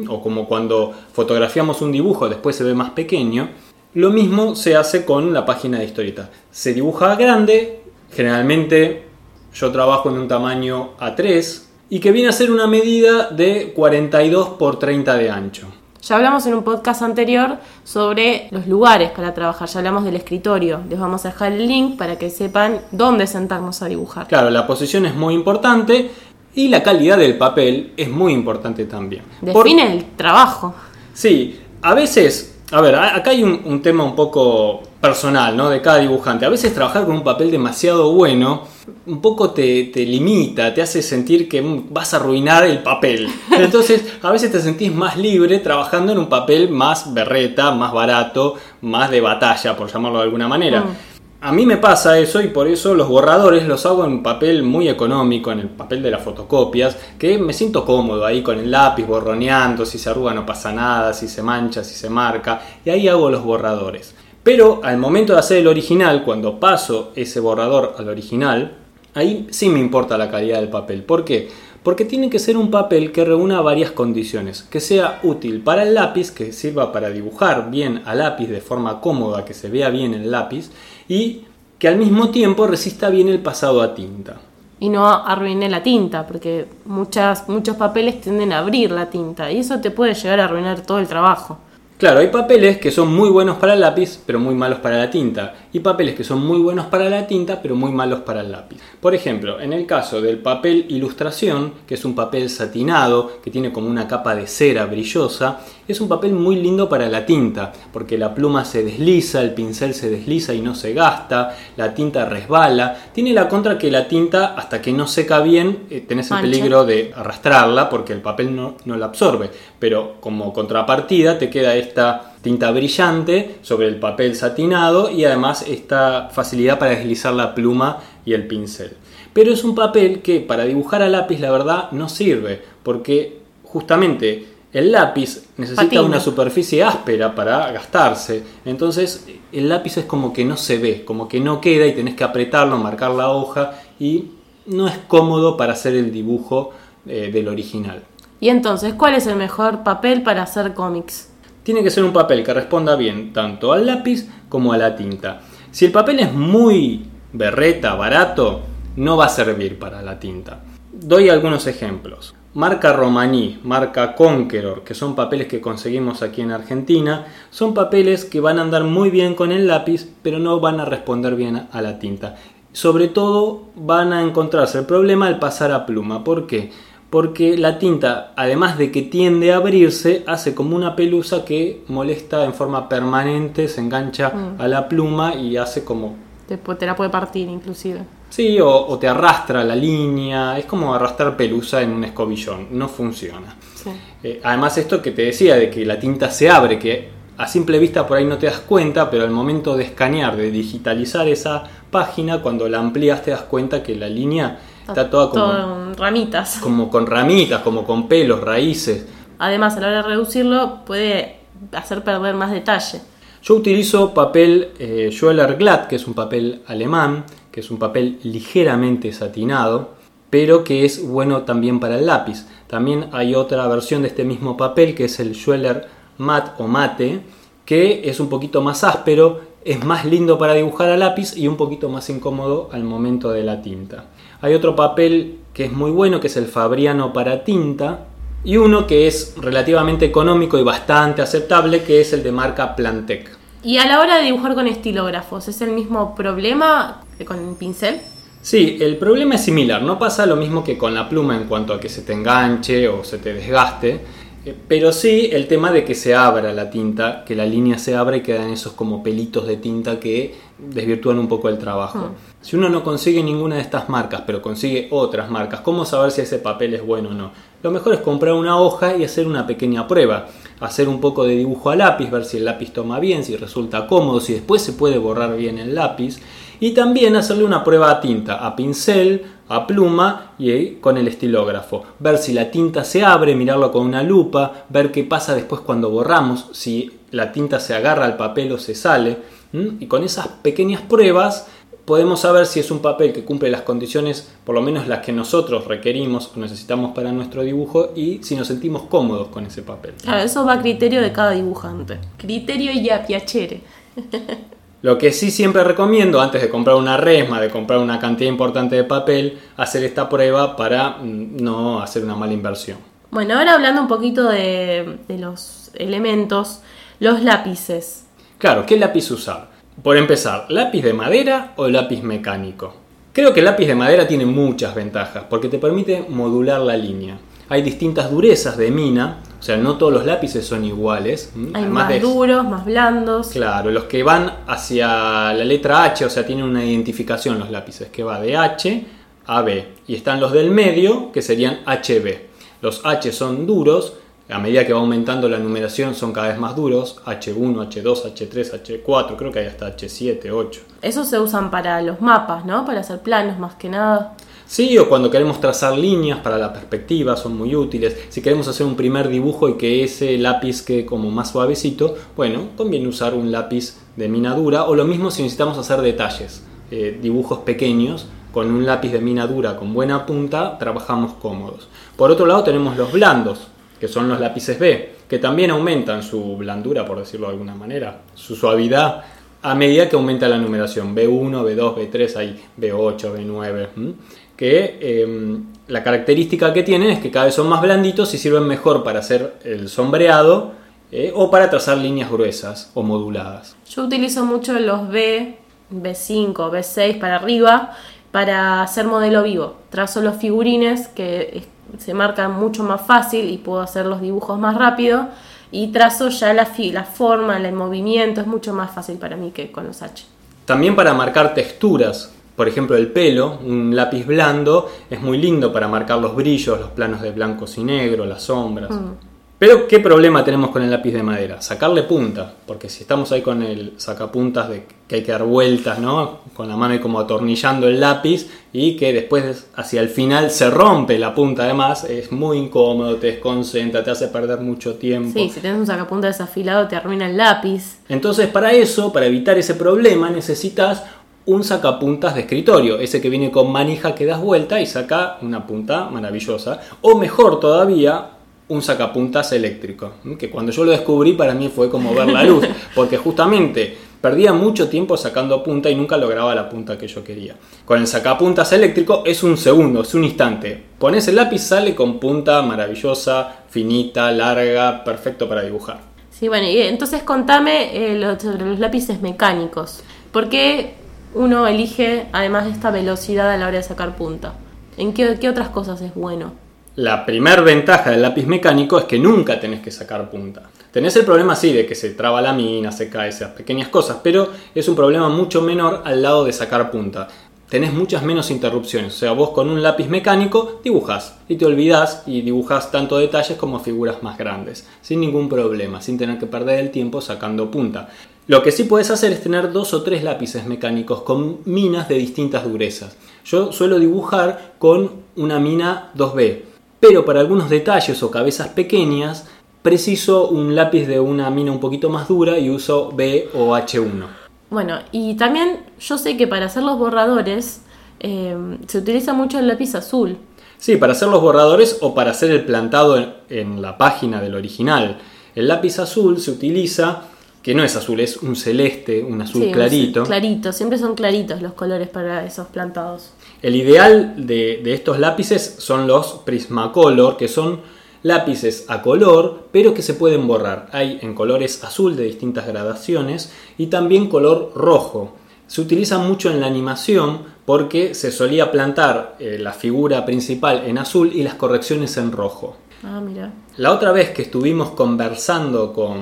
o 0.09 0.23
como 0.23 0.49
cuando 0.49 0.95
fotografiamos 1.13 1.83
un 1.83 1.93
dibujo 1.93 2.27
después 2.29 2.57
se 2.57 2.65
ve 2.65 2.73
más 2.73 2.93
pequeño. 2.93 3.51
Lo 3.93 4.09
mismo 4.09 4.55
se 4.57 4.77
hace 4.77 5.05
con 5.05 5.35
la 5.35 5.45
página 5.45 5.79
de 5.79 5.85
historieta. 5.85 6.31
Se 6.51 6.73
dibuja 6.73 7.15
grande, 7.17 7.82
generalmente 8.13 9.07
yo 9.55 9.71
trabajo 9.73 10.09
en 10.11 10.19
un 10.19 10.29
tamaño 10.29 10.91
A3 10.99 11.63
y 11.91 12.01
que 12.01 12.13
viene 12.13 12.29
a 12.29 12.33
ser 12.33 12.51
una 12.51 12.67
medida 12.67 13.29
de 13.31 13.73
42 13.75 14.51
por 14.51 14.79
30 14.79 15.15
de 15.17 15.31
ancho. 15.31 15.67
Ya 16.03 16.17
hablamos 16.17 16.45
en 16.47 16.55
un 16.55 16.65
podcast 16.65 17.03
anterior 17.03 17.59
sobre 17.85 18.49
los 18.51 18.67
lugares 18.67 19.11
para 19.11 19.33
trabajar, 19.35 19.69
ya 19.69 19.79
hablamos 19.79 20.05
del 20.05 20.17
escritorio. 20.17 20.81
Les 20.89 20.99
vamos 20.99 21.25
a 21.25 21.29
dejar 21.29 21.53
el 21.53 21.67
link 21.69 21.97
para 21.97 22.19
que 22.19 22.29
sepan 22.29 22.81
dónde 22.91 23.27
sentarnos 23.27 23.83
a 23.83 23.87
dibujar. 23.87 24.27
Claro, 24.27 24.51
la 24.51 24.67
posición 24.67 25.07
es 25.07 25.15
muy 25.15 25.35
importante 25.35 26.11
y 26.55 26.69
la 26.69 26.83
calidad 26.83 27.19
del 27.19 27.39
papel 27.39 27.93
es 27.97 28.09
muy 28.11 28.33
importante 28.33 28.85
también. 28.87 29.23
Por- 29.53 29.65
Define 29.65 29.93
el 29.93 30.05
trabajo. 30.17 30.75
Sí, 31.15 31.61
a 31.83 31.95
veces, 31.95 32.52
a 32.73 32.81
ver, 32.81 32.97
acá 32.97 33.31
hay 33.31 33.45
un, 33.45 33.61
un 33.65 33.83
tema 33.83 34.03
un 34.03 34.17
poco 34.17 34.83
personal, 35.01 35.57
¿no? 35.57 35.69
De 35.69 35.81
cada 35.81 35.99
dibujante. 35.99 36.47
A 36.47 36.49
veces 36.49 36.75
trabajar 36.75 37.05
con 37.05 37.15
un 37.17 37.25
papel 37.25 37.51
demasiado 37.51 38.13
bueno 38.13 38.63
un 39.07 39.21
poco 39.21 39.51
te, 39.51 39.85
te 39.85 40.05
limita, 40.05 40.73
te 40.75 40.83
hace 40.83 41.03
sentir 41.03 41.49
que 41.49 41.63
mm, 41.63 41.87
vas 41.91 42.15
a 42.15 42.17
arruinar 42.17 42.65
el 42.65 42.83
papel. 42.83 43.29
Entonces, 43.51 44.19
a 44.23 44.31
veces 44.31 44.51
te 44.51 44.61
sentís 44.61 44.93
más 44.93 45.17
libre 45.17 45.59
trabajando 45.59 46.13
en 46.13 46.19
un 46.19 46.29
papel 46.29 46.71
más 46.71 47.13
berreta, 47.13 47.73
más 47.73 47.93
barato, 47.93 48.55
más 48.81 49.11
de 49.11 49.21
batalla, 49.21 49.77
por 49.77 49.93
llamarlo 49.93 50.19
de 50.19 50.25
alguna 50.25 50.49
manera. 50.49 50.81
Mm. 50.81 51.12
A 51.45 51.51
mí 51.51 51.67
me 51.67 51.77
pasa 51.77 52.21
eso 52.21 52.41
y 52.41 52.47
por 52.47 52.69
eso 52.69 52.95
los 52.95 53.09
borradores 53.09 53.67
los 53.67 53.85
hago 53.85 54.05
en 54.05 54.23
papel 54.23 54.63
muy 54.63 54.89
económico, 54.89 55.51
en 55.51 55.59
el 55.59 55.69
papel 55.71 56.01
de 56.01 56.13
las 56.13 56.23
fotocopias, 56.23 56.97
que 57.19 57.37
me 57.37 57.53
siento 57.53 57.85
cómodo 57.85 58.25
ahí 58.25 58.43
con 58.43 58.61
el 58.61 58.71
lápiz 58.71 59.05
borroneando, 59.05 59.85
si 59.85 59.99
se 59.99 60.09
arruga 60.09 60.33
no 60.35 60.47
pasa 60.47 60.73
nada, 60.73 61.13
si 61.13 61.27
se 61.27 61.43
mancha, 61.43 61.83
si 61.83 61.97
se 61.97 62.09
marca, 62.09 62.63
y 62.85 62.91
ahí 62.91 63.09
hago 63.09 63.29
los 63.29 63.43
borradores. 63.43 64.15
Pero 64.45 64.83
al 64.85 64.99
momento 64.99 65.33
de 65.33 65.41
hacer 65.41 65.59
el 65.59 65.67
original, 65.67 66.23
cuando 66.23 66.61
paso 66.61 67.11
ese 67.17 67.41
borrador 67.41 67.97
al 67.99 68.09
original, 68.09 68.77
ahí 69.13 69.49
sí 69.51 69.69
me 69.69 69.81
importa 69.81 70.17
la 70.17 70.31
calidad 70.31 70.61
del 70.61 70.71
papel. 70.71 71.03
¿Por 71.03 71.25
qué? 71.25 71.49
Porque 71.83 72.05
tiene 72.05 72.31
que 72.31 72.39
ser 72.39 72.57
un 72.57 72.71
papel 72.71 73.11
que 73.11 73.25
reúna 73.25 73.61
varias 73.61 73.91
condiciones, 73.91 74.63
que 74.63 74.79
sea 74.79 75.19
útil 75.25 75.61
para 75.63 75.83
el 75.83 75.95
lápiz, 75.95 76.31
que 76.31 76.53
sirva 76.53 76.93
para 76.93 77.11
dibujar 77.11 77.73
bien 77.73 78.03
a 78.05 78.15
lápiz 78.15 78.47
de 78.47 78.61
forma 78.61 79.01
cómoda, 79.01 79.45
que 79.45 79.53
se 79.53 79.69
vea 79.69 79.91
bien 79.91 80.15
el 80.15 80.31
lápiz, 80.31 80.71
y 81.13 81.45
que 81.79 81.89
al 81.89 81.97
mismo 81.97 82.31
tiempo 82.31 82.67
resista 82.67 83.11
bien 83.11 83.29
el 83.29 83.41
pasado 83.41 83.83
a 83.83 83.95
tinta. 83.95 84.41
y 84.81 84.89
no 84.89 85.07
arruiné 85.07 85.69
la 85.69 85.83
tinta, 85.83 86.27
porque 86.27 86.67
muchas, 86.87 87.49
muchos 87.49 87.77
papeles 87.77 88.21
tienden 88.21 88.53
a 88.53 88.59
abrir 88.59 88.91
la 88.91 89.11
tinta 89.11 89.53
y 89.53 89.59
eso 89.59 89.79
te 89.81 89.93
puede 89.93 90.15
llegar 90.15 90.41
a 90.41 90.45
arruinar 90.47 90.81
todo 90.81 90.99
el 90.99 91.07
trabajo. 91.07 91.59
Claro, 92.03 92.19
hay 92.19 92.31
papeles 92.31 92.79
que 92.79 92.91
son 92.91 93.15
muy 93.15 93.29
buenos 93.29 93.59
para 93.59 93.75
el 93.75 93.81
lápiz, 93.81 94.19
pero 94.27 94.41
muy 94.41 94.57
malos 94.57 94.81
para 94.81 94.99
la 94.99 95.09
tinta. 95.09 95.55
Y 95.73 95.79
papeles 95.79 96.17
que 96.17 96.25
son 96.25 96.45
muy 96.45 96.59
buenos 96.59 96.87
para 96.87 97.09
la 97.09 97.29
tinta, 97.29 97.63
pero 97.63 97.77
muy 97.77 97.93
malos 97.93 98.23
para 98.23 98.41
el 98.41 98.51
lápiz. 98.51 98.79
Por 99.01 99.15
ejemplo, 99.15 99.61
en 99.61 99.73
el 99.73 99.87
caso 99.87 100.21
del 100.21 100.39
papel 100.39 100.87
ilustración, 100.89 101.75
que 101.87 101.95
es 101.95 102.05
un 102.05 102.17
papel 102.17 102.51
satinado, 102.51 103.41
que 103.41 103.53
tiene 103.53 103.71
como 103.71 103.87
una 103.89 104.09
capa 104.09 104.35
de 104.35 104.49
cera 104.49 104.87
brillosa, 104.87 105.61
es 105.89 106.01
un 106.01 106.09
papel 106.09 106.33
muy 106.33 106.57
lindo 106.57 106.89
para 106.89 107.09
la 107.09 107.27
tinta, 107.27 107.73
porque 107.93 108.17
la 108.17 108.35
pluma 108.35 108.65
se 108.65 108.85
desliza, 108.85 109.41
el 109.43 109.53
pincel 109.53 109.95
se 109.95 110.11
desliza 110.11 110.55
y 110.55 110.61
no 110.61 110.75
se 110.75 110.95
gasta, 110.95 111.57
la 111.77 111.93
tinta 111.95 112.25
resbala. 112.25 112.97
Tiene 113.13 113.33
la 113.33 113.49
contra 113.49 113.77
que 113.77 113.91
la 113.91 114.07
tinta, 114.07 114.55
hasta 114.55 114.81
que 114.81 114.93
no 114.93 115.07
seca 115.07 115.41
bien, 115.41 115.85
eh, 115.91 116.05
tenés 116.07 116.31
el 116.31 116.41
peligro 116.41 116.85
de 116.85 117.13
arrastrarla, 117.15 117.89
porque 117.91 118.13
el 118.13 118.21
papel 118.21 118.55
no, 118.55 118.77
no 118.85 118.97
la 118.97 119.07
absorbe. 119.07 119.51
Pero 119.79 120.17
como 120.21 120.53
contrapartida 120.53 121.39
te 121.39 121.51
queda 121.51 121.75
esta 121.75 122.35
tinta 122.43 122.71
brillante 122.71 123.57
sobre 123.63 123.89
el 123.89 123.97
papel 123.97 124.35
satinado 124.37 125.11
y 125.11 125.25
además 125.25 125.65
esta 125.69 126.29
facilidad 126.31 126.79
para 126.79 126.93
deslizar 126.93 127.35
la 127.35 127.55
pluma 127.55 127.99
y 128.25 128.35
el 128.35 128.47
pincel. 128.47 128.97
Pero 129.33 129.53
es 129.53 129.65
un 129.65 129.75
papel 129.75 130.21
que 130.21 130.41
para 130.41 130.65
dibujar 130.65 131.03
a 131.03 131.09
lápiz 131.09 131.41
la 131.41 131.51
verdad 131.51 131.91
no 131.93 132.09
sirve, 132.09 132.61
porque 132.83 133.39
justamente 133.65 134.52
el 134.73 134.91
lápiz 134.91 135.49
necesita 135.59 135.83
Patina. 135.83 136.03
una 136.03 136.21
superficie 136.21 136.83
áspera 136.83 137.35
para 137.35 137.71
gastarse. 137.73 138.43
Entonces 138.65 139.27
el 139.53 139.69
lápiz 139.69 139.99
es 139.99 140.05
como 140.07 140.33
que 140.33 140.45
no 140.45 140.57
se 140.57 140.79
ve, 140.79 141.05
como 141.05 141.29
que 141.29 141.41
no 141.41 141.61
queda 141.61 141.87
y 141.87 141.95
tenés 141.95 142.15
que 142.15 142.25
apretarlo, 142.25 142.79
marcar 142.79 143.11
la 143.11 143.31
hoja 143.31 143.73
y 144.01 144.31
no 144.67 144.89
es 144.89 144.97
cómodo 145.09 145.57
para 145.57 145.75
hacer 145.75 145.95
el 145.95 146.11
dibujo 146.11 146.71
eh, 147.07 147.31
del 147.33 147.49
original. 147.49 148.03
Y 148.41 148.49
entonces, 148.49 148.95
¿cuál 148.95 149.15
es 149.15 149.27
el 149.27 149.37
mejor 149.37 149.85
papel 149.85 150.23
para 150.23 150.43
hacer 150.43 150.75
cómics? 150.75 151.31
Tiene 151.63 151.83
que 151.85 151.91
ser 151.91 152.03
un 152.03 152.13
papel 152.13 152.43
que 152.43 152.53
responda 152.53 152.97
bien 152.97 153.33
tanto 153.33 153.73
al 153.73 153.87
lápiz 153.87 154.29
como 154.49 154.73
a 154.73 154.79
la 154.79 154.97
tinta. 154.97 155.43
Si 155.71 155.85
el 155.85 155.93
papel 155.93 156.21
es 156.21 156.33
muy 156.33 157.07
berreta, 157.33 157.95
barato, 157.95 158.63
no 158.97 159.17
va 159.17 159.27
a 159.27 159.29
servir 159.29 159.79
para 159.79 160.03
la 160.03 160.19
tinta. 160.19 160.61
Doy 160.93 161.29
algunos 161.29 161.67
ejemplos. 161.67 162.35
Marca 162.55 162.93
Romaní, 162.93 163.59
marca 163.65 164.15
Conqueror, 164.15 164.85
que 164.85 164.93
son 164.95 165.15
papeles 165.15 165.47
que 165.47 165.63
conseguimos 165.63 166.21
aquí 166.23 166.43
en 166.43 166.51
Argentina, 166.53 167.25
son 167.51 167.73
papeles 167.73 168.27
que 168.27 168.41
van 168.41 168.59
a 168.59 168.63
andar 168.63 168.85
muy 168.85 169.09
bien 169.09 169.35
con 169.35 169.53
el 169.53 169.67
lápiz, 169.67 170.07
pero 170.23 170.39
no 170.39 170.61
van 170.61 170.79
a 170.79 170.85
responder 170.85 171.35
bien 171.35 171.67
a 171.73 171.81
la 171.81 171.99
tinta. 171.99 172.37
Sobre 172.73 173.09
todo 173.09 173.63
van 173.75 174.13
a 174.13 174.21
encontrarse 174.23 174.79
el 174.81 174.85
problema 174.87 175.29
al 175.29 175.39
pasar 175.39 175.73
a 175.73 175.87
pluma. 175.87 176.25
¿Por 176.25 176.47
qué? 176.47 176.71
Porque 177.09 177.57
la 177.57 177.79
tinta, 177.79 178.33
además 178.37 178.77
de 178.77 178.91
que 178.93 179.01
tiende 179.03 179.53
a 179.53 179.57
abrirse, 179.57 180.23
hace 180.27 180.55
como 180.55 180.77
una 180.77 180.95
pelusa 180.95 181.47
que 181.47 181.83
molesta 181.89 182.45
en 182.45 182.53
forma 182.53 182.87
permanente, 182.89 183.69
se 183.69 183.81
engancha 183.81 184.29
Mm. 184.31 184.61
a 184.61 184.69
la 184.69 184.89
pluma 184.91 185.35
y 185.35 185.57
hace 185.57 185.85
como 185.85 186.17
Te, 186.47 186.59
te 186.59 186.85
la 186.87 186.97
puede 186.97 187.09
partir 187.11 187.49
inclusive. 187.49 188.01
Sí, 188.33 188.59
o, 188.59 188.71
o 188.71 188.99
te 188.99 189.07
arrastra 189.07 189.63
la 189.63 189.77
línea, 189.77 190.59
es 190.59 190.65
como 190.65 190.95
arrastrar 190.95 191.37
pelusa 191.37 191.83
en 191.83 191.91
un 191.91 192.03
escobillón, 192.03 192.69
no 192.71 192.89
funciona. 192.89 193.55
Sí. 193.75 193.91
Eh, 194.23 194.41
además 194.43 194.79
esto 194.79 195.03
que 195.03 195.11
te 195.11 195.27
decía 195.27 195.57
de 195.57 195.69
que 195.69 195.85
la 195.85 196.01
tinta 196.01 196.31
se 196.31 196.49
abre, 196.49 196.79
que 196.79 197.11
a 197.37 197.47
simple 197.47 197.79
vista 197.79 198.07
por 198.07 198.17
ahí 198.17 198.25
no 198.25 198.39
te 198.39 198.47
das 198.47 198.61
cuenta, 198.61 199.11
pero 199.11 199.25
al 199.25 199.31
momento 199.33 199.77
de 199.77 199.85
escanear, 199.85 200.35
de 200.35 200.51
digitalizar 200.51 201.29
esa 201.29 201.65
página, 201.91 202.41
cuando 202.41 202.71
la 202.71 202.79
amplías 202.79 203.23
te 203.23 203.33
das 203.33 203.43
cuenta 203.43 203.83
que 203.83 203.97
la 203.97 204.09
línea 204.09 204.61
está 204.89 205.11
toda 205.11 205.29
como, 205.29 205.53
en 205.53 205.95
ramitas. 205.95 206.59
como 206.63 206.89
con 206.89 207.07
ramitas, 207.07 207.61
como 207.61 207.85
con 207.85 208.09
pelos, 208.09 208.41
raíces. 208.41 209.07
Además, 209.41 209.77
a 209.77 209.81
la 209.81 209.89
hora 209.89 209.97
de 209.97 210.03
reducirlo, 210.05 210.87
puede 210.87 211.37
hacer 211.73 212.03
perder 212.03 212.35
más 212.35 212.51
detalle. 212.51 213.03
Yo 213.43 213.57
utilizo 213.57 214.15
papel 214.15 214.71
eh, 214.79 215.11
Schweller 215.13 215.57
Glatt, 215.57 215.89
que 215.89 215.97
es 215.97 216.07
un 216.07 216.15
papel 216.15 216.63
alemán, 216.67 217.25
que 217.53 217.61
es 217.61 217.71
un 217.71 217.79
papel 217.79 218.19
ligeramente 218.25 219.13
satinado, 219.13 219.91
pero 220.31 220.65
que 220.65 220.85
es 220.85 221.07
bueno 221.07 221.43
también 221.43 221.79
para 221.79 221.99
el 221.99 222.07
lápiz. 222.07 222.47
También 222.67 223.11
hay 223.13 223.35
otra 223.35 223.69
versión 223.69 224.03
de 224.03 224.09
este 224.09 224.25
mismo 224.25 224.57
papel, 224.57 224.95
que 224.95 225.05
es 225.05 225.21
el 225.21 225.35
Schweller 225.35 225.87
Matte 226.19 226.53
o 226.59 226.67
Mate, 226.67 227.21
que 227.67 228.09
es 228.09 228.19
un 228.19 228.29
poquito 228.29 228.63
más 228.63 228.83
áspero, 228.83 229.41
es 229.65 229.85
más 229.85 230.05
lindo 230.05 230.39
para 230.39 230.55
dibujar 230.55 230.89
a 230.89 230.97
lápiz 230.97 231.37
y 231.37 231.47
un 231.47 231.57
poquito 231.57 231.89
más 231.89 232.09
incómodo 232.11 232.71
al 232.73 232.83
momento 232.83 233.31
de 233.31 233.45
la 233.45 233.63
tinta. 233.63 234.07
Hay 234.41 234.55
otro 234.55 234.75
papel 234.75 235.39
que 235.53 235.67
es 235.67 235.73
muy 235.73 235.91
bueno, 235.91 236.19
que 236.19 236.27
es 236.27 236.37
el 236.37 236.47
Fabriano 236.47 237.13
para 237.13 237.45
tinta, 237.45 238.07
y 238.45 238.57
uno 238.57 238.87
que 238.87 239.07
es 239.07 239.35
relativamente 239.37 240.07
económico 240.07 240.59
y 240.59 240.65
bastante 240.65 241.23
aceptable, 241.23 241.83
que 241.83 242.01
es 242.01 242.13
el 242.13 242.23
de 242.23 242.33
marca 242.33 242.75
Plantec. 242.75 243.42
Y 243.65 243.79
a 243.79 243.87
la 243.87 244.01
hora 244.01 244.19
de 244.19 244.25
dibujar 244.25 244.55
con 244.55 244.67
estilógrafos, 244.67 245.47
¿es 245.47 245.61
el 245.63 245.71
mismo 245.71 246.15
problema 246.17 247.03
que 247.17 247.25
con 247.25 247.39
el 247.39 247.55
pincel? 247.55 248.01
Sí, 248.41 248.79
el 248.81 248.97
problema 248.97 249.37
es 249.37 249.45
similar, 249.45 249.83
no 249.83 250.01
pasa 250.01 250.27
lo 250.27 250.35
mismo 250.35 250.65
que 250.65 250.77
con 250.77 250.95
la 250.95 251.09
pluma 251.09 251.37
en 251.37 251.45
cuanto 251.45 251.73
a 251.73 251.79
que 251.79 251.89
se 251.89 252.03
te 252.03 252.13
enganche 252.13 252.89
o 252.89 253.05
se 253.05 253.19
te 253.19 253.33
desgaste, 253.33 254.01
eh, 254.45 254.57
pero 254.67 254.91
sí 254.91 255.31
el 255.33 255.47
tema 255.47 255.71
de 255.71 255.85
que 255.85 255.95
se 255.95 256.17
abra 256.17 256.53
la 256.53 256.71
tinta, 256.71 257.25
que 257.25 257.37
la 257.37 257.47
línea 257.47 257.79
se 257.79 257.95
abra 257.95 258.17
y 258.17 258.23
quedan 258.23 258.51
esos 258.51 258.73
como 258.73 259.01
pelitos 259.01 259.47
de 259.47 259.59
tinta 259.59 260.01
que 260.01 260.35
desvirtúan 260.59 261.21
un 261.21 261.29
poco 261.29 261.49
el 261.49 261.59
trabajo. 261.59 261.99
Hmm. 261.99 262.32
Si 262.43 262.57
uno 262.57 262.69
no 262.69 262.83
consigue 262.83 263.23
ninguna 263.23 263.55
de 263.55 263.63
estas 263.63 263.89
marcas, 263.89 264.25
pero 264.27 264.43
consigue 264.43 264.89
otras 264.91 265.31
marcas, 265.31 265.61
¿cómo 265.61 265.85
saber 265.85 266.11
si 266.11 266.23
ese 266.23 266.41
papel 266.41 266.75
es 266.75 266.85
bueno 266.85 267.11
o 267.11 267.15
no? 267.15 267.31
Lo 267.63 267.71
mejor 267.71 267.95
es 267.95 268.01
comprar 268.01 268.35
una 268.35 268.59
hoja 268.59 268.97
y 268.97 269.05
hacer 269.05 269.29
una 269.29 269.47
pequeña 269.47 269.87
prueba, 269.87 270.27
hacer 270.59 270.89
un 270.89 271.01
poco 271.01 271.25
de 271.25 271.37
dibujo 271.37 271.71
a 271.71 271.77
lápiz, 271.77 272.11
ver 272.11 272.25
si 272.25 272.39
el 272.39 272.45
lápiz 272.45 272.73
toma 272.73 272.99
bien, 272.99 273.23
si 273.23 273.37
resulta 273.37 273.87
cómodo, 273.87 274.19
si 274.19 274.33
después 274.33 274.61
se 274.61 274.73
puede 274.73 274.99
borrar 274.99 275.37
bien 275.37 275.59
el 275.59 275.77
lápiz 275.77 276.19
y 276.59 276.73
también 276.73 277.15
hacerle 277.15 277.45
una 277.45 277.63
prueba 277.63 277.93
a 277.93 278.01
tinta, 278.01 278.45
a 278.45 278.57
pincel, 278.57 279.25
a 279.49 279.65
pluma 279.65 280.33
y 280.37 280.77
con 280.77 280.97
el 280.97 281.07
estilógrafo. 281.07 281.85
Ver 282.01 282.19
si 282.19 282.33
la 282.33 282.51
tinta 282.51 282.83
se 282.83 283.05
abre, 283.05 283.37
mirarlo 283.37 283.71
con 283.71 283.87
una 283.87 284.03
lupa, 284.03 284.65
ver 284.69 284.91
qué 284.91 285.05
pasa 285.05 285.35
después 285.35 285.61
cuando 285.61 285.91
borramos, 285.91 286.49
si 286.53 286.99
la 287.13 287.31
tinta 287.31 287.61
se 287.61 287.75
agarra 287.75 288.05
al 288.05 288.17
papel 288.17 288.51
o 288.51 288.59
se 288.59 288.75
sale. 288.75 289.19
Y 289.53 289.87
con 289.87 290.03
esas 290.03 290.29
pequeñas 290.29 290.81
pruebas 290.81 291.47
podemos 291.85 292.21
saber 292.21 292.47
si 292.47 292.61
es 292.61 292.71
un 292.71 292.81
papel 292.81 293.13
que 293.13 293.25
cumple 293.25 293.51
las 293.51 293.63
condiciones, 293.63 294.33
por 294.45 294.55
lo 294.55 294.63
menos 294.63 294.87
las 294.87 295.01
que 295.01 295.13
nosotros 295.13 295.67
requerimos 295.67 296.31
o 296.35 296.41
necesitamos 296.41 296.93
para 296.95 297.13
nuestro 297.13 297.43
dibujo 297.43 297.93
y 297.95 298.23
si 298.23 298.37
nos 298.37 298.49
sentimos 298.49 298.83
cómodos 298.83 299.29
con 299.29 299.47
ese 299.47 299.63
papel. 299.63 299.95
Claro, 300.03 300.21
eso 300.21 300.45
va 300.45 300.55
a 300.55 300.61
criterio 300.61 301.01
de 301.01 301.13
cada 301.13 301.33
dibujante. 301.33 301.99
Criterio 302.19 302.73
y 302.73 302.91
a 302.91 303.05
piacere. 303.05 303.63
Lo 304.83 304.99
que 304.99 305.13
sí 305.13 305.31
siempre 305.31 305.63
recomiendo 305.63 306.21
antes 306.21 306.43
de 306.43 306.49
comprar 306.49 306.75
una 306.75 306.97
resma, 306.97 307.41
de 307.41 307.51
comprar 307.51 307.79
una 307.79 308.01
cantidad 308.01 308.29
importante 308.29 308.75
de 308.75 308.83
papel, 308.83 309.39
hacer 309.57 309.85
esta 309.85 310.09
prueba 310.09 310.57
para 310.57 310.97
mm, 310.99 311.37
no 311.37 311.81
hacer 311.81 312.03
una 312.03 312.17
mala 312.17 312.33
inversión. 312.33 312.79
Bueno, 313.13 313.39
ahora 313.39 313.55
hablando 313.55 313.83
un 313.83 313.89
poquito 313.89 314.29
de, 314.29 314.99
de 315.07 315.19
los 315.19 315.71
elementos, 315.75 316.63
los 316.99 317.23
lápices. 317.23 318.07
Claro, 318.39 318.67
¿qué 318.67 318.77
lápiz 318.77 319.09
usar? 319.13 319.52
Por 319.81 319.97
empezar, 319.97 320.47
¿lápiz 320.49 320.83
de 320.83 320.93
madera 320.93 321.53
o 321.57 321.69
lápiz 321.69 322.03
mecánico? 322.03 322.75
Creo 323.13 323.33
que 323.33 323.41
el 323.41 323.47
lápiz 323.47 323.67
de 323.67 323.75
madera 323.75 324.07
tiene 324.07 324.27
muchas 324.27 324.75
ventajas 324.75 325.25
porque 325.29 325.49
te 325.49 325.59
permite 325.59 326.05
modular 326.09 326.61
la 326.61 326.77
línea. 326.77 327.19
Hay 327.49 327.63
distintas 327.63 328.11
durezas 328.11 328.57
de 328.57 328.71
mina, 328.71 329.19
o 329.39 329.43
sea, 329.43 329.57
no 329.57 329.77
todos 329.77 329.93
los 329.93 330.07
lápices 330.07 330.47
son 330.47 330.65
iguales. 330.65 331.33
Hay 331.37 331.51
Además 331.63 331.73
más 331.73 331.89
de- 331.89 332.01
duros, 332.01 332.45
más 332.45 332.65
blandos. 332.65 333.29
Claro, 333.29 333.71
los 333.71 333.85
que 333.85 334.03
van 334.03 334.33
hacia 334.47 334.87
la 335.35 335.45
letra 335.45 335.85
H, 335.85 336.05
o 336.07 336.11
sea, 336.11 336.25
tienen 336.25 336.45
una 336.45 336.65
identificación 336.65 337.39
los 337.39 337.51
lápices, 337.51 337.89
que 337.89 338.03
va 338.03 338.21
de 338.21 338.37
H 338.37 338.85
a 339.27 339.43
B. 339.43 339.69
Y 339.87 339.95
están 339.95 340.19
los 340.21 340.33
del 340.33 340.51
medio, 340.51 341.13
que 341.13 341.21
serían 341.21 341.61
HB. 341.67 342.29
Los 342.63 342.87
H 342.87 343.13
son 343.13 343.47
duros, 343.47 343.95
a 344.33 344.39
medida 344.39 344.67
que 344.67 344.73
va 344.73 344.81
aumentando 344.81 345.29
la 345.29 345.39
numeración 345.39 345.95
son 345.95 346.13
cada 346.13 346.29
vez 346.29 346.39
más 346.39 346.57
duros. 346.57 347.01
H1, 347.05 347.69
H2, 347.69 348.15
H3, 348.15 348.63
H4, 348.63 349.17
creo 349.17 349.31
que 349.31 349.41
hay 349.41 349.47
hasta 349.47 349.77
H7, 349.77 350.33
8. 350.33 350.61
Esos 350.81 351.09
se 351.09 351.21
usan 351.21 351.51
para 351.51 351.81
los 351.83 352.01
mapas, 352.01 352.45
¿no? 352.45 352.65
Para 352.65 352.81
hacer 352.81 353.01
planos 353.01 353.39
más 353.39 353.55
que 353.55 353.69
nada. 353.69 354.17
Sí, 354.47 354.77
o 354.79 354.89
cuando 354.89 355.11
queremos 355.11 355.41
trazar 355.41 355.77
líneas 355.79 356.19
para 356.19 356.37
la 356.39 356.53
perspectiva 356.53 357.17
son 357.17 357.37
muy 357.37 357.55
útiles. 357.55 357.97
Si 358.09 358.21
queremos 358.21 358.49
hacer 358.49 358.67
un 358.67 358.75
primer 358.75 359.09
dibujo 359.09 359.49
y 359.49 359.57
que 359.57 359.85
ese 359.85 360.19
lápiz 360.19 360.63
quede 360.63 360.85
como 360.85 361.11
más 361.11 361.31
suavecito, 361.31 361.95
bueno, 362.17 362.49
conviene 362.57 362.89
usar 362.89 363.15
un 363.15 363.33
lápiz 363.33 363.77
de 363.97 364.09
mina 364.09 364.35
dura. 364.35 364.65
O 364.65 364.75
lo 364.75 364.85
mismo 364.85 365.11
si 365.11 365.23
necesitamos 365.23 365.59
hacer 365.59 365.81
detalles, 365.81 366.43
eh, 366.71 366.99
dibujos 367.01 367.41
pequeños, 367.41 368.07
con 368.33 368.51
un 368.51 368.65
lápiz 368.65 368.91
de 368.91 369.01
mina 369.01 369.27
dura 369.27 369.57
con 369.57 369.75
buena 369.75 370.07
punta, 370.07 370.59
trabajamos 370.59 371.13
cómodos. 371.15 371.69
Por 371.97 372.11
otro 372.11 372.27
lado 372.27 372.43
tenemos 372.43 372.77
los 372.77 372.91
blandos, 372.91 373.49
que 373.83 373.89
son 373.89 374.09
los 374.09 374.21
lápices 374.21 374.61
B, 374.61 374.93
que 375.09 375.19
también 375.19 375.51
aumentan 375.51 376.05
su 376.05 376.37
blandura, 376.37 376.87
por 376.87 377.01
decirlo 377.01 377.27
de 377.27 377.33
alguna 377.33 377.57
manera, 377.57 378.03
su 378.15 378.37
suavidad 378.37 379.03
a 379.43 379.57
medida 379.57 379.89
que 379.89 379.97
aumenta 379.97 380.29
la 380.29 380.39
numeración. 380.39 380.95
B1, 380.95 381.33
B2, 381.43 381.91
B3, 381.91 382.17
hay 382.17 382.41
B8, 382.61 383.13
B9, 383.13 383.69
¿m? 383.77 383.95
que 384.37 384.79
eh, 384.81 385.37
la 385.67 385.83
característica 385.83 386.53
que 386.53 386.63
tienen 386.63 386.91
es 386.91 387.01
que 387.01 387.11
cada 387.11 387.25
vez 387.25 387.35
son 387.35 387.49
más 387.49 387.61
blanditos 387.61 388.15
y 388.15 388.19
sirven 388.19 388.45
mejor 388.45 388.85
para 388.85 389.01
hacer 389.01 389.35
el 389.43 389.69
sombreado 389.69 390.53
eh, 390.93 391.11
o 391.13 391.29
para 391.29 391.51
trazar 391.51 391.79
líneas 391.79 392.09
gruesas 392.09 392.71
o 392.75 392.85
moduladas. 392.85 393.57
Yo 393.69 393.83
utilizo 393.83 394.25
mucho 394.25 394.57
los 394.61 394.89
B, 394.91 395.39
B5, 395.73 396.35
B6 396.37 397.01
para 397.01 397.17
arriba 397.17 397.77
para 398.13 398.63
hacer 398.63 398.87
modelo 398.87 399.25
vivo. 399.25 399.57
Trazo 399.71 400.03
los 400.03 400.17
figurines 400.19 400.87
que 400.87 401.43
se 401.79 401.95
marcan 401.95 402.33
mucho 402.33 402.65
más 402.65 402.83
fácil 402.83 403.31
y 403.31 403.39
puedo 403.39 403.61
hacer 403.61 403.87
los 403.87 404.01
dibujos 404.01 404.39
más 404.39 404.57
rápido. 404.57 405.09
Y 405.51 405.69
trazo 405.69 406.09
ya 406.09 406.33
la, 406.33 406.49
la 406.73 406.85
forma, 406.85 407.37
el 407.37 407.53
movimiento, 407.53 408.21
es 408.21 408.27
mucho 408.27 408.55
más 408.55 408.71
fácil 408.71 408.97
para 408.97 409.17
mí 409.17 409.33
que 409.33 409.53
con 409.53 409.67
los 409.67 409.83
H. 409.83 410.05
También 410.47 410.75
para 410.75 410.95
marcar 410.95 411.35
texturas, 411.35 412.13
por 412.37 412.49
ejemplo 412.49 412.77
el 412.77 412.91
pelo, 412.91 413.39
un 413.45 413.77
lápiz 413.77 414.07
blando 414.07 414.71
es 414.89 415.01
muy 415.01 415.19
lindo 415.19 415.53
para 415.53 415.69
marcar 415.69 415.99
los 415.99 416.17
brillos, 416.17 416.59
los 416.59 416.71
planos 416.71 417.03
de 417.03 417.11
blancos 417.13 417.59
y 417.59 417.65
negro, 417.65 418.07
las 418.07 418.23
sombras. 418.23 418.71
Mm. 418.71 419.12
Pero, 419.43 419.67
¿qué 419.67 419.81
problema 419.81 420.25
tenemos 420.25 420.51
con 420.51 420.63
el 420.63 420.71
lápiz 420.71 420.93
de 420.93 421.03
madera? 421.03 421.43
Sacarle 421.43 421.83
punta, 421.83 422.33
porque 422.47 422.69
si 422.69 422.83
estamos 422.83 423.11
ahí 423.11 423.23
con 423.23 423.43
el 423.43 423.73
sacapuntas 423.77 424.49
de 424.49 424.67
que 424.87 424.95
hay 424.95 425.03
que 425.03 425.11
dar 425.11 425.25
vueltas, 425.25 425.81
¿no? 425.81 426.21
Con 426.33 426.49
la 426.49 426.57
mano 426.57 426.77
y 426.77 426.79
como 426.79 427.01
atornillando 427.01 427.67
el 427.67 427.81
lápiz 427.81 428.31
y 428.53 428.77
que 428.77 428.93
después 428.93 429.49
hacia 429.57 429.81
el 429.81 429.89
final 429.89 430.31
se 430.31 430.49
rompe 430.49 430.97
la 430.97 431.13
punta 431.13 431.43
además, 431.43 431.83
es 431.83 432.13
muy 432.13 432.39
incómodo, 432.39 432.95
te 432.99 433.09
desconcentra, 433.09 433.83
te 433.83 433.91
hace 433.91 434.07
perder 434.07 434.39
mucho 434.39 434.77
tiempo. 434.77 435.19
Sí, 435.19 435.29
si 435.29 435.41
tienes 435.41 435.59
un 435.59 435.67
sacapuntas 435.67 436.17
desafilado 436.17 436.69
te 436.69 436.77
arruina 436.77 437.11
el 437.11 437.17
lápiz. 437.17 437.81
Entonces, 437.89 438.29
para 438.29 438.53
eso, 438.53 438.93
para 438.93 439.07
evitar 439.07 439.37
ese 439.39 439.55
problema, 439.55 440.09
necesitas 440.09 440.85
un 441.27 441.43
sacapuntas 441.43 442.15
de 442.15 442.21
escritorio, 442.21 442.79
ese 442.79 443.01
que 443.01 443.11
viene 443.11 443.33
con 443.33 443.51
manija 443.51 443.97
que 443.97 444.07
das 444.07 444.21
vuelta 444.21 444.61
y 444.61 444.67
saca 444.67 445.19
una 445.21 445.49
punta 445.49 445.87
maravillosa. 445.87 446.61
O 446.81 446.97
mejor 446.97 447.41
todavía, 447.41 448.22
un 448.53 448.61
sacapuntas 448.63 449.33
eléctrico, 449.33 449.93
que 450.19 450.31
cuando 450.31 450.53
yo 450.53 450.65
lo 450.65 450.73
descubrí 450.73 451.15
para 451.15 451.35
mí 451.35 451.49
fue 451.49 451.71
como 451.71 451.95
ver 451.95 452.09
la 452.09 452.23
luz, 452.23 452.47
porque 452.75 452.99
justamente 452.99 453.77
perdía 454.01 454.33
mucho 454.33 454.69
tiempo 454.69 454.97
sacando 454.97 455.43
punta 455.43 455.71
y 455.71 455.75
nunca 455.75 455.97
lograba 455.97 456.35
la 456.35 456.51
punta 456.51 456.77
que 456.77 456.87
yo 456.87 457.03
quería. 457.03 457.37
Con 457.65 457.81
el 457.81 457.87
sacapuntas 457.87 458.53
eléctrico 458.53 459.05
es 459.07 459.23
un 459.23 459.39
segundo, 459.39 459.83
es 459.83 459.95
un 459.95 460.05
instante. 460.05 460.63
Pones 460.79 461.09
el 461.09 461.17
lápiz, 461.17 461.39
sale 461.39 461.75
con 461.75 461.99
punta 461.99 462.43
maravillosa, 462.43 463.45
finita, 463.49 464.11
larga, 464.13 464.85
perfecto 464.85 465.29
para 465.29 465.43
dibujar. 465.43 465.81
Sí, 466.11 466.29
bueno, 466.29 466.47
y 466.47 466.59
entonces 466.59 467.03
contame 467.05 467.71
eh, 467.73 468.17
sobre 468.21 468.45
los 468.45 468.59
lápices 468.59 469.01
mecánicos. 469.01 469.83
¿Por 470.13 470.29
qué 470.29 470.75
uno 471.15 471.47
elige, 471.47 472.07
además 472.13 472.45
de 472.45 472.51
esta 472.51 472.71
velocidad 472.71 473.31
a 473.31 473.39
la 473.39 473.47
hora 473.47 473.57
de 473.57 473.63
sacar 473.63 473.97
punta? 473.97 474.35
¿En 474.77 474.93
qué, 474.93 475.17
qué 475.19 475.29
otras 475.31 475.49
cosas 475.49 475.81
es 475.81 475.95
bueno? 475.95 476.33
La 476.77 477.05
primer 477.05 477.43
ventaja 477.43 477.91
del 477.91 478.01
lápiz 478.01 478.25
mecánico 478.25 478.79
es 478.79 478.87
que 478.87 478.99
nunca 478.99 479.39
tenés 479.39 479.61
que 479.61 479.71
sacar 479.71 480.09
punta. 480.09 480.45
Tenés 480.71 480.97
el 480.97 481.05
problema 481.05 481.37
sí 481.37 481.53
de 481.53 481.67
que 481.67 481.75
se 481.75 481.91
traba 481.91 482.23
la 482.23 482.33
mina, 482.33 482.73
se 482.73 482.89
cae, 482.89 483.11
esas 483.11 483.33
pequeñas 483.33 483.69
cosas, 483.69 483.99
pero 484.03 484.31
es 484.55 484.67
un 484.71 484.75
problema 484.75 485.11
mucho 485.11 485.43
menor 485.43 485.83
al 485.85 486.01
lado 486.01 486.25
de 486.25 486.33
sacar 486.33 486.71
punta. 486.71 487.09
Tenés 487.51 487.75
muchas 487.75 488.03
menos 488.03 488.31
interrupciones, 488.31 488.95
o 488.95 488.99
sea, 488.99 489.13
vos 489.13 489.33
con 489.33 489.51
un 489.51 489.63
lápiz 489.63 489.87
mecánico 489.89 490.63
dibujás 490.65 491.19
y 491.29 491.37
te 491.37 491.45
olvidás 491.45 492.05
y 492.07 492.23
dibujás 492.23 492.71
tanto 492.71 492.97
detalles 492.97 493.37
como 493.37 493.61
figuras 493.61 494.03
más 494.03 494.17
grandes, 494.17 494.67
sin 494.81 495.01
ningún 495.01 495.29
problema, 495.29 495.83
sin 495.83 495.99
tener 495.99 496.19
que 496.19 496.25
perder 496.27 496.59
el 496.59 496.71
tiempo 496.71 497.03
sacando 497.03 497.51
punta. 497.51 497.91
Lo 498.29 498.43
que 498.43 498.51
sí 498.51 498.65
puedes 498.65 498.91
hacer 498.91 499.13
es 499.13 499.23
tener 499.23 499.53
dos 499.53 499.75
o 499.75 499.83
tres 499.83 500.03
lápices 500.03 500.47
mecánicos 500.47 501.03
con 501.03 501.41
minas 501.45 501.91
de 501.91 501.97
distintas 501.97 502.45
durezas. 502.45 502.97
Yo 503.27 503.53
suelo 503.53 503.79
dibujar 503.79 504.55
con 504.59 505.03
una 505.17 505.39
mina 505.39 505.93
2B, 505.95 506.52
pero 506.83 507.05
para 507.05 507.21
algunos 507.21 507.49
detalles 507.49 508.03
o 508.03 508.11
cabezas 508.11 508.49
pequeñas 508.49 509.29
preciso 509.63 510.29
un 510.29 510.57
lápiz 510.57 510.87
de 510.87 510.99
una 510.99 511.31
mina 511.31 511.53
un 511.53 511.61
poquito 511.61 511.89
más 511.89 512.09
dura 512.09 512.41
y 512.41 512.51
uso 512.51 512.91
B 512.93 513.29
o 513.35 513.57
H1. 513.57 514.05
Bueno, 514.51 514.81
y 514.91 515.15
también 515.15 515.61
yo 515.79 515.97
sé 515.97 516.17
que 516.17 516.27
para 516.27 516.47
hacer 516.47 516.65
los 516.65 516.77
borradores 516.77 517.63
eh, 518.01 518.37
se 518.67 518.79
utiliza 518.79 519.13
mucho 519.13 519.39
el 519.39 519.47
lápiz 519.47 519.77
azul. 519.77 520.19
Sí, 520.59 520.77
para 520.77 520.93
hacer 520.93 521.07
los 521.07 521.23
borradores 521.23 521.79
o 521.83 521.95
para 521.95 522.11
hacer 522.11 522.33
el 522.33 522.45
plantado 522.45 522.97
en, 523.29 523.63
la 523.63 523.79
página 523.79 524.21
del 524.21 524.35
original. 524.35 524.99
El 525.37 525.47
lápiz 525.47 525.79
azul 525.79 526.19
se 526.19 526.33
utiliza, 526.33 527.05
que 527.43 527.55
no 527.55 527.65
es 527.65 527.75
azul, 527.75 527.99
es 528.01 528.19
un 528.19 528.37
celeste, 528.37 529.03
un 529.03 529.21
azul 529.21 529.51
clarito. 529.51 530.05
clarito, 530.05 530.53
siempre 530.53 530.79
son 530.79 530.95
claritos 530.95 531.43
los 531.43 531.55
colores 531.55 531.89
para 531.89 532.25
esos 532.25 532.47
plantados. 532.47 533.11
El 533.43 533.57
ideal 533.57 534.15
de, 534.27 534.63
estos 534.73 535.01
lápices 535.01 535.57
son 535.59 535.89
los 535.89 536.21
Prismacolor, 536.25 537.17
que 537.17 537.27
son 537.27 537.61
lápices 538.05 538.67
a 538.69 538.81
color, 538.81 539.49
pero 539.51 539.75
que 539.75 539.83
se 539.83 539.95
pueden 539.95 540.29
borrar. 540.29 540.69
Hay 540.73 541.01
en 541.03 541.15
colores 541.15 541.65
azul 541.65 541.97
de 541.97 542.05
distintas 542.05 542.47
gradaciones 542.47 543.33
y 543.59 543.67
también 543.67 544.09
color 544.09 544.53
rojo. 544.55 545.17
Se 545.49 545.61
utilizan 545.61 546.07
mucho 546.07 546.31
en 546.31 546.41
la 546.41 546.47
animación 546.47 547.23
porque 547.45 547.95
se 547.95 548.13
solía 548.13 548.53
plantar 548.53 549.17
eh, 549.19 549.37
la 549.39 549.53
figura 549.53 550.07
principal 550.07 550.63
en 550.65 550.79
azul 550.79 551.11
y 551.13 551.25
las 551.25 551.35
correcciones 551.35 551.97
en 551.97 552.13
rojo. 552.13 552.57
Ah, 552.85 553.01
mira. 553.01 553.33
La 553.57 553.73
otra 553.73 553.93
vez 553.93 554.11
que 554.11 554.23
estuvimos 554.23 554.71
conversando 554.71 555.73
con 555.73 556.01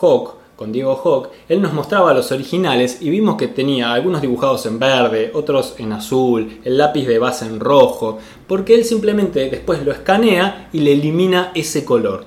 Hawk, 0.00 0.37
con 0.58 0.72
Diego 0.72 0.96
Hawk, 0.96 1.28
él 1.48 1.62
nos 1.62 1.72
mostraba 1.72 2.12
los 2.12 2.32
originales 2.32 2.98
y 3.00 3.10
vimos 3.10 3.36
que 3.36 3.46
tenía 3.46 3.92
algunos 3.92 4.20
dibujados 4.20 4.66
en 4.66 4.80
verde, 4.80 5.30
otros 5.32 5.76
en 5.78 5.92
azul, 5.92 6.58
el 6.64 6.76
lápiz 6.76 7.06
de 7.06 7.20
base 7.20 7.46
en 7.46 7.60
rojo, 7.60 8.18
porque 8.48 8.74
él 8.74 8.84
simplemente 8.84 9.48
después 9.50 9.84
lo 9.84 9.92
escanea 9.92 10.68
y 10.72 10.80
le 10.80 10.94
elimina 10.94 11.52
ese 11.54 11.84
color. 11.84 12.24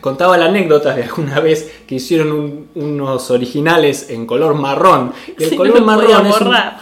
Contaba 0.00 0.38
la 0.38 0.44
anécdota 0.44 0.94
de 0.94 1.02
alguna 1.02 1.40
vez 1.40 1.82
que 1.84 1.96
hicieron 1.96 2.68
unos 2.76 3.32
originales 3.32 4.10
en 4.10 4.26
color 4.26 4.54
marrón. 4.54 5.12
Y 5.36 5.42
el 5.42 5.56
color 5.56 5.82
marrón 5.82 6.26
es 6.28 6.36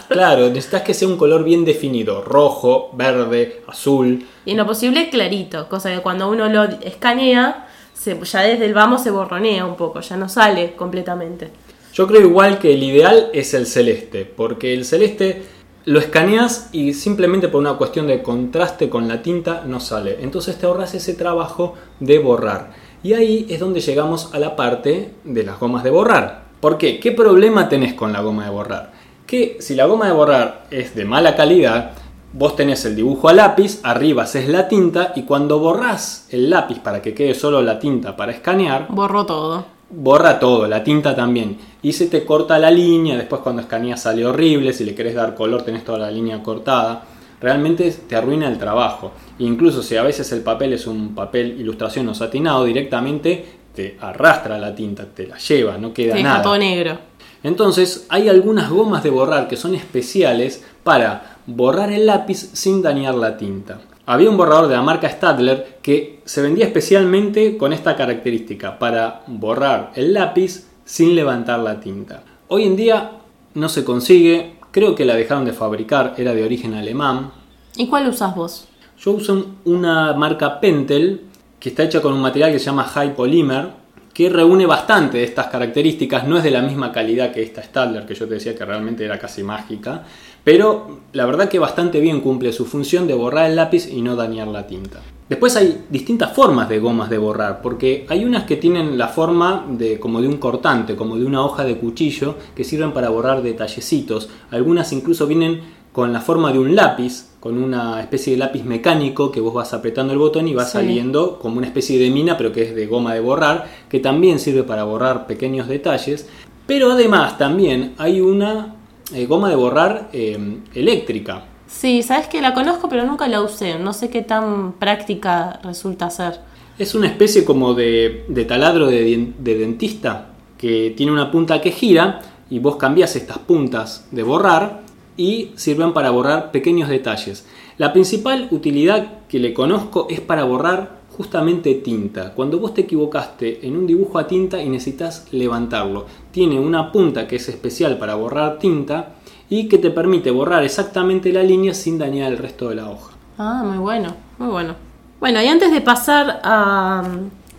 claro, 0.07 0.49
necesitas 0.49 0.83
que 0.83 0.93
sea 0.93 1.07
un 1.07 1.17
color 1.17 1.43
bien 1.43 1.65
definido, 1.65 2.21
rojo, 2.23 2.91
verde, 2.93 3.63
azul. 3.67 4.23
Y 4.45 4.51
en 4.51 4.57
lo 4.57 4.67
posible 4.67 5.09
clarito, 5.09 5.67
cosa 5.67 5.91
que 5.91 6.01
cuando 6.01 6.29
uno 6.29 6.47
lo 6.47 6.65
escanea 6.65 7.69
ya 8.05 8.41
desde 8.41 8.65
el 8.65 8.73
vamos 8.73 9.03
se 9.03 9.11
borronea 9.11 9.65
un 9.65 9.75
poco, 9.75 9.99
ya 9.99 10.17
no 10.17 10.27
sale 10.27 10.73
completamente. 10.73 11.49
Yo 11.93 12.07
creo 12.07 12.21
igual 12.21 12.57
que 12.57 12.73
el 12.73 12.83
ideal 12.83 13.29
es 13.33 13.53
el 13.53 13.67
celeste, 13.67 14.25
porque 14.25 14.73
el 14.73 14.85
celeste 14.85 15.43
lo 15.85 15.99
escaneas 15.99 16.69
y 16.71 16.93
simplemente 16.93 17.47
por 17.47 17.59
una 17.59 17.73
cuestión 17.73 18.07
de 18.07 18.21
contraste 18.21 18.89
con 18.89 19.07
la 19.07 19.21
tinta 19.21 19.63
no 19.65 19.79
sale. 19.79 20.17
Entonces 20.21 20.57
te 20.57 20.65
ahorras 20.65 20.93
ese 20.93 21.13
trabajo 21.13 21.75
de 21.99 22.19
borrar. 22.19 22.71
Y 23.03 23.13
ahí 23.13 23.47
es 23.49 23.59
donde 23.59 23.81
llegamos 23.81 24.33
a 24.33 24.39
la 24.39 24.55
parte 24.55 25.11
de 25.23 25.43
las 25.43 25.59
gomas 25.59 25.83
de 25.83 25.89
borrar. 25.89 26.43
¿Por 26.59 26.77
qué? 26.77 26.99
¿Qué 26.99 27.11
problema 27.11 27.67
tenés 27.67 27.95
con 27.95 28.13
la 28.13 28.21
goma 28.21 28.45
de 28.45 28.51
borrar? 28.51 28.91
Que 29.25 29.57
si 29.59 29.73
la 29.73 29.85
goma 29.85 30.05
de 30.05 30.13
borrar 30.13 30.65
es 30.69 30.93
de 30.93 31.05
mala 31.05 31.35
calidad, 31.35 31.93
Vos 32.33 32.55
tenés 32.55 32.85
el 32.85 32.95
dibujo 32.95 33.27
a 33.27 33.33
lápiz, 33.33 33.81
arriba 33.83 34.23
haces 34.23 34.47
la 34.47 34.67
tinta 34.67 35.11
y 35.15 35.23
cuando 35.23 35.59
borrás 35.59 36.27
el 36.29 36.49
lápiz 36.49 36.79
para 36.79 37.01
que 37.01 37.13
quede 37.13 37.33
solo 37.33 37.61
la 37.61 37.77
tinta 37.77 38.15
para 38.15 38.31
escanear, 38.31 38.87
borro 38.89 39.25
todo. 39.25 39.65
Borra 39.93 40.39
todo, 40.39 40.67
la 40.67 40.83
tinta 40.83 41.13
también. 41.13 41.57
Y 41.81 41.91
se 41.91 42.07
te 42.07 42.23
corta 42.23 42.57
la 42.57 42.71
línea, 42.71 43.17
después 43.17 43.41
cuando 43.41 43.61
escaneas 43.61 44.01
sale 44.03 44.25
horrible, 44.25 44.71
si 44.71 44.85
le 44.85 44.95
querés 44.95 45.15
dar 45.15 45.35
color 45.35 45.63
tenés 45.63 45.83
toda 45.83 45.99
la 45.99 46.11
línea 46.11 46.41
cortada. 46.41 47.03
Realmente 47.41 47.91
te 47.91 48.15
arruina 48.15 48.47
el 48.47 48.57
trabajo. 48.57 49.11
incluso 49.39 49.81
si 49.81 49.97
a 49.97 50.03
veces 50.03 50.31
el 50.31 50.41
papel 50.41 50.73
es 50.73 50.87
un 50.87 51.13
papel 51.13 51.59
ilustración 51.59 52.07
o 52.07 52.13
satinado, 52.13 52.63
directamente 52.63 53.45
te 53.75 53.97
arrastra 53.99 54.57
la 54.57 54.73
tinta, 54.73 55.05
te 55.05 55.27
la 55.27 55.37
lleva, 55.37 55.77
no 55.77 55.91
queda 55.91 56.17
nada. 56.21 56.41
todo 56.41 56.57
negro. 56.57 56.97
Entonces 57.43 58.05
hay 58.09 58.29
algunas 58.29 58.69
gomas 58.69 59.03
de 59.03 59.09
borrar 59.09 59.47
que 59.47 59.57
son 59.57 59.73
especiales 59.73 60.63
para 60.83 61.30
borrar 61.45 61.91
el 61.91 62.05
lápiz 62.05 62.51
sin 62.53 62.81
dañar 62.81 63.15
la 63.15 63.37
tinta. 63.37 63.79
Había 64.05 64.29
un 64.29 64.37
borrador 64.37 64.67
de 64.67 64.75
la 64.75 64.81
marca 64.81 65.09
Stadler 65.09 65.79
que 65.81 66.21
se 66.25 66.41
vendía 66.41 66.65
especialmente 66.65 67.57
con 67.57 67.73
esta 67.73 67.95
característica, 67.95 68.77
para 68.79 69.23
borrar 69.27 69.91
el 69.95 70.13
lápiz 70.13 70.67
sin 70.85 71.15
levantar 71.15 71.59
la 71.59 71.79
tinta. 71.79 72.23
Hoy 72.47 72.63
en 72.63 72.75
día 72.75 73.11
no 73.53 73.69
se 73.69 73.83
consigue, 73.83 74.55
creo 74.71 74.95
que 74.95 75.05
la 75.05 75.15
dejaron 75.15 75.45
de 75.45 75.53
fabricar, 75.53 76.15
era 76.17 76.33
de 76.33 76.43
origen 76.43 76.73
alemán. 76.73 77.31
¿Y 77.75 77.87
cuál 77.87 78.07
usas 78.07 78.35
vos? 78.35 78.67
Yo 78.97 79.11
uso 79.11 79.55
una 79.65 80.13
marca 80.13 80.59
Pentel 80.59 81.21
que 81.59 81.69
está 81.69 81.83
hecha 81.83 82.01
con 82.01 82.13
un 82.13 82.21
material 82.21 82.51
que 82.51 82.59
se 82.59 82.65
llama 82.65 82.83
High 82.83 83.15
Polymer, 83.15 83.69
que 84.13 84.29
reúne 84.29 84.65
bastante 84.65 85.19
de 85.19 85.23
estas 85.23 85.47
características, 85.47 86.27
no 86.27 86.37
es 86.37 86.43
de 86.43 86.51
la 86.51 86.61
misma 86.61 86.91
calidad 86.91 87.31
que 87.31 87.41
esta 87.41 87.63
Stadler, 87.63 88.05
que 88.05 88.15
yo 88.15 88.27
te 88.27 88.33
decía 88.35 88.55
que 88.55 88.65
realmente 88.65 89.05
era 89.05 89.17
casi 89.17 89.43
mágica, 89.43 90.03
pero 90.43 90.99
la 91.13 91.25
verdad 91.25 91.49
que 91.49 91.59
bastante 91.59 91.99
bien 91.99 92.21
cumple 92.21 92.51
su 92.53 92.65
función 92.65 93.07
de 93.07 93.13
borrar 93.13 93.49
el 93.49 93.55
lápiz 93.55 93.87
y 93.91 94.01
no 94.01 94.15
dañar 94.15 94.47
la 94.47 94.65
tinta. 94.67 95.01
Después 95.29 95.55
hay 95.55 95.85
distintas 95.89 96.33
formas 96.33 96.67
de 96.67 96.79
gomas 96.79 97.09
de 97.09 97.17
borrar, 97.17 97.61
porque 97.61 98.05
hay 98.09 98.25
unas 98.25 98.43
que 98.43 98.57
tienen 98.57 98.97
la 98.97 99.07
forma 99.07 99.65
de 99.69 99.97
como 99.99 100.21
de 100.21 100.27
un 100.27 100.37
cortante, 100.37 100.95
como 100.95 101.15
de 101.17 101.25
una 101.25 101.45
hoja 101.45 101.63
de 101.63 101.77
cuchillo, 101.77 102.35
que 102.53 102.65
sirven 102.65 102.91
para 102.91 103.09
borrar 103.09 103.41
detallecitos. 103.41 104.29
Algunas 104.49 104.91
incluso 104.91 105.27
vienen 105.27 105.61
con 105.93 106.11
la 106.11 106.19
forma 106.21 106.51
de 106.51 106.59
un 106.59 106.75
lápiz, 106.75 107.29
con 107.39 107.61
una 107.61 108.01
especie 108.01 108.33
de 108.33 108.39
lápiz 108.39 108.63
mecánico 108.63 109.31
que 109.31 109.39
vos 109.41 109.53
vas 109.53 109.73
apretando 109.73 110.11
el 110.11 110.19
botón 110.19 110.47
y 110.49 110.53
va 110.53 110.65
Sí. 110.65 110.73
saliendo 110.73 111.39
como 111.39 111.57
una 111.59 111.67
especie 111.67 111.97
de 111.97 112.09
mina, 112.09 112.37
pero 112.37 112.51
que 112.51 112.63
es 112.63 112.75
de 112.75 112.87
goma 112.87 113.13
de 113.13 113.19
borrar, 113.21 113.67
que 113.89 113.99
también 113.99 114.37
sirve 114.39 114.63
para 114.63 114.83
borrar 114.83 115.27
pequeños 115.27 115.67
detalles. 115.67 116.27
Pero 116.67 116.91
además 116.91 117.37
también 117.37 117.93
hay 117.97 118.19
una 118.21 118.75
eh, 119.13 119.25
goma 119.25 119.49
de 119.49 119.55
borrar 119.55 120.09
eh, 120.13 120.59
eléctrica. 120.73 121.45
Sí, 121.67 122.03
sabes 122.03 122.27
que 122.27 122.41
la 122.41 122.53
conozco, 122.53 122.89
pero 122.89 123.05
nunca 123.05 123.27
la 123.27 123.41
usé. 123.41 123.79
No 123.79 123.93
sé 123.93 124.09
qué 124.09 124.21
tan 124.21 124.73
práctica 124.73 125.59
resulta 125.63 126.09
ser. 126.09 126.39
Es 126.77 126.95
una 126.95 127.07
especie 127.07 127.45
como 127.45 127.73
de, 127.73 128.25
de 128.27 128.45
taladro 128.45 128.87
de, 128.87 129.33
de 129.37 129.57
dentista 129.57 130.29
que 130.57 130.93
tiene 130.95 131.11
una 131.11 131.31
punta 131.31 131.61
que 131.61 131.71
gira 131.71 132.21
y 132.49 132.59
vos 132.59 132.75
cambias 132.75 133.15
estas 133.15 133.39
puntas 133.39 134.07
de 134.11 134.23
borrar 134.23 134.81
y 135.17 135.51
sirven 135.55 135.93
para 135.93 136.09
borrar 136.09 136.51
pequeños 136.51 136.89
detalles. 136.89 137.45
La 137.77 137.93
principal 137.93 138.47
utilidad 138.51 139.27
que 139.27 139.39
le 139.39 139.53
conozco 139.53 140.07
es 140.09 140.19
para 140.21 140.43
borrar 140.43 141.00
justamente 141.17 141.75
tinta. 141.75 142.33
Cuando 142.33 142.59
vos 142.59 142.73
te 142.73 142.81
equivocaste 142.81 143.65
en 143.67 143.77
un 143.77 143.85
dibujo 143.85 144.17
a 144.17 144.27
tinta 144.27 144.61
y 144.61 144.69
necesitas 144.69 145.27
levantarlo, 145.31 146.05
tiene 146.31 146.59
una 146.59 146.91
punta 146.91 147.27
que 147.27 147.35
es 147.35 147.49
especial 147.49 147.97
para 147.97 148.15
borrar 148.15 148.59
tinta 148.59 149.15
y 149.49 149.67
que 149.67 149.77
te 149.77 149.91
permite 149.91 150.31
borrar 150.31 150.63
exactamente 150.63 151.31
la 151.33 151.43
línea 151.43 151.73
sin 151.73 151.97
dañar 151.97 152.31
el 152.31 152.37
resto 152.37 152.69
de 152.69 152.75
la 152.75 152.89
hoja. 152.89 153.11
Ah, 153.37 153.63
muy 153.65 153.77
bueno, 153.77 154.15
muy 154.37 154.49
bueno. 154.49 154.75
Bueno, 155.19 155.41
y 155.41 155.47
antes 155.47 155.71
de 155.71 155.81
pasar 155.81 156.39
a, 156.43 157.03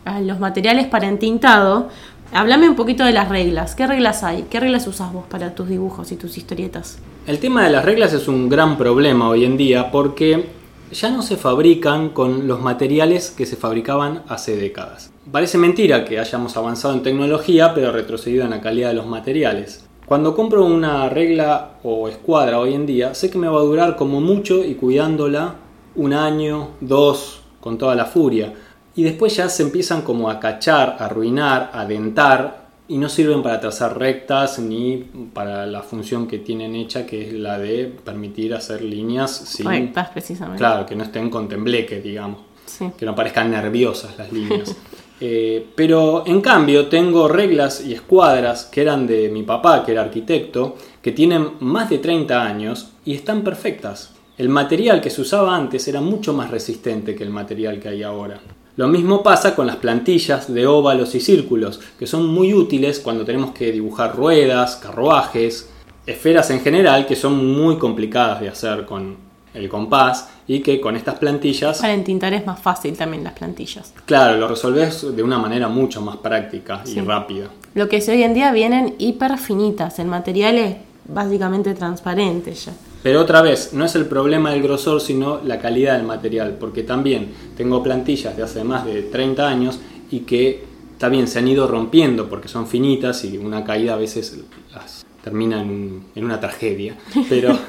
a 0.04 0.21
los 0.21 0.40
materiales 0.40 0.87
para 0.87 1.06
entintado, 1.06 1.88
háblame 2.32 2.68
un 2.68 2.75
poquito 2.75 3.04
de 3.04 3.12
las 3.12 3.28
reglas. 3.28 3.75
¿Qué 3.75 3.87
reglas 3.87 4.25
hay? 4.25 4.47
¿Qué 4.50 4.59
reglas 4.59 4.87
usas 4.87 5.12
vos 5.12 5.25
para 5.28 5.54
tus 5.54 5.68
dibujos 5.68 6.11
y 6.12 6.16
tus 6.16 6.38
historietas? 6.38 6.99
El 7.26 7.38
tema 7.38 7.62
de 7.64 7.71
las 7.71 7.85
reglas 7.85 8.12
es 8.14 8.26
un 8.26 8.49
gran 8.49 8.76
problema 8.76 9.28
hoy 9.28 9.44
en 9.44 9.56
día 9.56 9.90
porque 9.90 10.62
ya 10.92 11.11
no 11.11 11.22
se 11.22 11.37
fabrican 11.37 12.11
con 12.11 12.46
los 12.46 12.61
materiales 12.61 13.30
que 13.30 13.46
se 13.46 13.56
fabricaban 13.56 14.22
hace 14.28 14.56
décadas. 14.56 15.12
Parece 15.30 15.58
mentira 15.58 16.04
que 16.04 16.18
hayamos 16.18 16.56
avanzado 16.56 16.94
en 16.94 17.02
tecnología 17.02 17.72
pero 17.75 17.92
retrocedido 17.92 18.44
en 18.44 18.50
la 18.50 18.61
calidad 18.61 18.88
de 18.88 18.94
los 18.94 19.06
materiales. 19.06 19.84
Cuando 20.06 20.34
compro 20.34 20.64
una 20.64 21.08
regla 21.08 21.78
o 21.82 22.08
escuadra 22.08 22.58
hoy 22.58 22.75
en 22.75 22.87
día, 22.87 23.14
sé 23.14 23.30
que 23.30 23.38
me 23.38 23.49
va 23.49 23.61
a 23.61 23.64
durar 23.64 23.96
como 23.96 24.20
mucho 24.20 24.64
y 24.64 24.75
cuidándola 24.75 25.54
un 25.94 26.12
año, 26.12 26.70
dos, 26.80 27.40
con 27.61 27.78
toda 27.78 27.94
la 27.94 28.04
furia. 28.04 28.52
Y 28.94 29.04
después 29.04 29.37
ya 29.37 29.49
se 29.49 29.62
empiezan 29.62 30.02
como 30.02 30.28
a 30.28 30.38
cachar, 30.38 30.96
a 30.99 31.06
arruinar, 31.06 31.70
a 31.72 31.87
dentar 31.87 32.62
y 32.92 32.99
no 32.99 33.08
sirven 33.08 33.42
para 33.42 33.58
trazar 33.58 33.99
rectas 33.99 34.58
ni 34.58 34.99
para 35.32 35.64
la 35.64 35.82
función 35.82 36.26
que 36.26 36.38
tienen 36.38 36.75
hecha, 36.75 37.06
que 37.06 37.26
es 37.26 37.32
la 37.32 37.58
de 37.58 37.87
permitir 38.04 38.54
hacer 38.54 38.82
líneas 38.82 39.34
sin... 39.34 39.66
Rectas, 39.66 40.11
precisamente. 40.11 40.58
Claro, 40.58 40.84
que 40.84 40.94
no 40.94 41.04
estén 41.04 41.30
con 41.30 41.49
tembleque, 41.49 42.02
digamos 42.02 42.40
Sí. 42.66 42.90
que 42.96 43.06
no 43.06 43.14
parezcan 43.14 43.50
nerviosas 43.50 44.16
las 44.18 44.30
líneas. 44.32 44.76
Eh, 45.25 45.64
pero 45.76 46.25
en 46.26 46.40
cambio 46.40 46.88
tengo 46.88 47.28
reglas 47.28 47.80
y 47.87 47.92
escuadras 47.92 48.64
que 48.64 48.82
eran 48.82 49.06
de 49.06 49.28
mi 49.28 49.44
papá, 49.44 49.84
que 49.84 49.92
era 49.92 50.02
arquitecto, 50.02 50.75
que 51.00 51.12
tienen 51.12 51.50
más 51.61 51.88
de 51.90 51.99
30 51.99 52.42
años 52.42 52.90
y 53.04 53.14
están 53.14 53.44
perfectas. 53.44 54.14
El 54.37 54.49
material 54.49 55.00
que 55.00 55.11
se 55.11 55.20
usaba 55.20 55.54
antes 55.54 55.87
era 55.87 56.00
mucho 56.00 56.32
más 56.32 56.50
resistente 56.50 57.14
que 57.14 57.22
el 57.22 57.30
material 57.30 57.78
que 57.78 57.90
hay 57.90 58.02
ahora. 58.02 58.40
Lo 58.76 58.88
mismo 58.88 59.22
pasa 59.22 59.54
con 59.54 59.66
las 59.66 59.76
plantillas 59.76 60.52
de 60.52 60.66
óvalos 60.66 61.14
y 61.14 61.20
círculos, 61.20 61.78
que 61.98 62.06
son 62.06 62.26
muy 62.26 62.54
útiles 62.54 63.00
cuando 63.00 63.24
tenemos 63.24 63.50
que 63.50 63.70
dibujar 63.70 64.16
ruedas, 64.16 64.76
carruajes, 64.76 65.68
esferas 66.06 66.48
en 66.50 66.60
general, 66.60 67.04
que 67.04 67.14
son 67.14 67.54
muy 67.54 67.76
complicadas 67.76 68.40
de 68.40 68.48
hacer 68.48 68.86
con 68.86 69.16
el 69.52 69.68
compás 69.68 70.30
y 70.48 70.60
que 70.60 70.80
con 70.80 70.96
estas 70.96 71.18
plantillas 71.18 71.80
Para 71.80 71.92
entintar 71.92 72.32
es 72.32 72.46
más 72.46 72.58
fácil 72.60 72.96
también 72.96 73.22
las 73.22 73.34
plantillas. 73.34 73.92
Claro, 74.06 74.38
lo 74.38 74.48
resolves 74.48 75.14
de 75.14 75.22
una 75.22 75.38
manera 75.38 75.68
mucho 75.68 76.00
más 76.00 76.16
práctica 76.16 76.82
y 76.87 76.98
rápida. 77.00 77.48
Lo 77.74 77.88
que 77.90 78.00
si 78.00 78.11
hoy 78.11 78.22
en 78.22 78.32
día 78.32 78.52
vienen 78.52 78.94
hiper 78.98 79.37
finitas, 79.37 79.98
el 79.98 80.06
material 80.06 80.56
es 80.56 80.76
básicamente 81.06 81.74
transparente 81.74 82.54
ya. 82.54 82.72
Pero 83.02 83.20
otra 83.20 83.42
vez, 83.42 83.72
no 83.72 83.84
es 83.84 83.94
el 83.94 84.06
problema 84.06 84.52
del 84.52 84.62
grosor, 84.62 85.00
sino 85.00 85.40
la 85.44 85.58
calidad 85.58 85.96
del 85.96 86.06
material, 86.06 86.56
porque 86.58 86.82
también 86.82 87.28
tengo 87.56 87.82
plantillas 87.82 88.36
de 88.36 88.42
hace 88.42 88.64
más 88.64 88.86
de 88.86 89.02
30 89.02 89.48
años 89.48 89.80
y 90.10 90.20
que 90.20 90.64
está 90.92 91.08
bien, 91.08 91.26
se 91.26 91.40
han 91.40 91.48
ido 91.48 91.66
rompiendo 91.66 92.28
porque 92.28 92.46
son 92.46 92.68
finitas 92.68 93.24
y 93.24 93.36
una 93.36 93.64
caída 93.64 93.94
a 93.94 93.96
veces 93.96 94.38
las 94.72 95.04
termina 95.24 95.60
en, 95.60 96.04
en 96.14 96.24
una 96.24 96.38
tragedia. 96.38 96.94
Pero. 97.28 97.58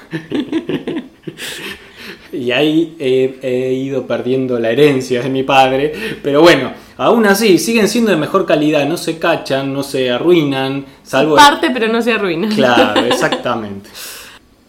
y 2.31 2.51
ahí 2.51 2.95
he, 2.99 3.39
he 3.41 3.73
ido 3.73 4.05
perdiendo 4.05 4.59
la 4.59 4.71
herencia 4.71 5.21
de 5.21 5.29
mi 5.29 5.43
padre. 5.43 5.93
Pero 6.21 6.41
bueno, 6.41 6.71
aún 6.97 7.25
así, 7.25 7.57
siguen 7.57 7.87
siendo 7.87 8.11
de 8.11 8.17
mejor 8.17 8.45
calidad, 8.45 8.87
no 8.87 8.97
se 8.97 9.17
cachan, 9.17 9.73
no 9.73 9.83
se 9.83 10.11
arruinan, 10.11 10.85
salvo. 11.03 11.35
Parte, 11.35 11.71
pero 11.71 11.87
no 11.87 12.01
se 12.01 12.13
arruina. 12.13 12.49
Claro, 12.49 13.05
exactamente. 13.05 13.89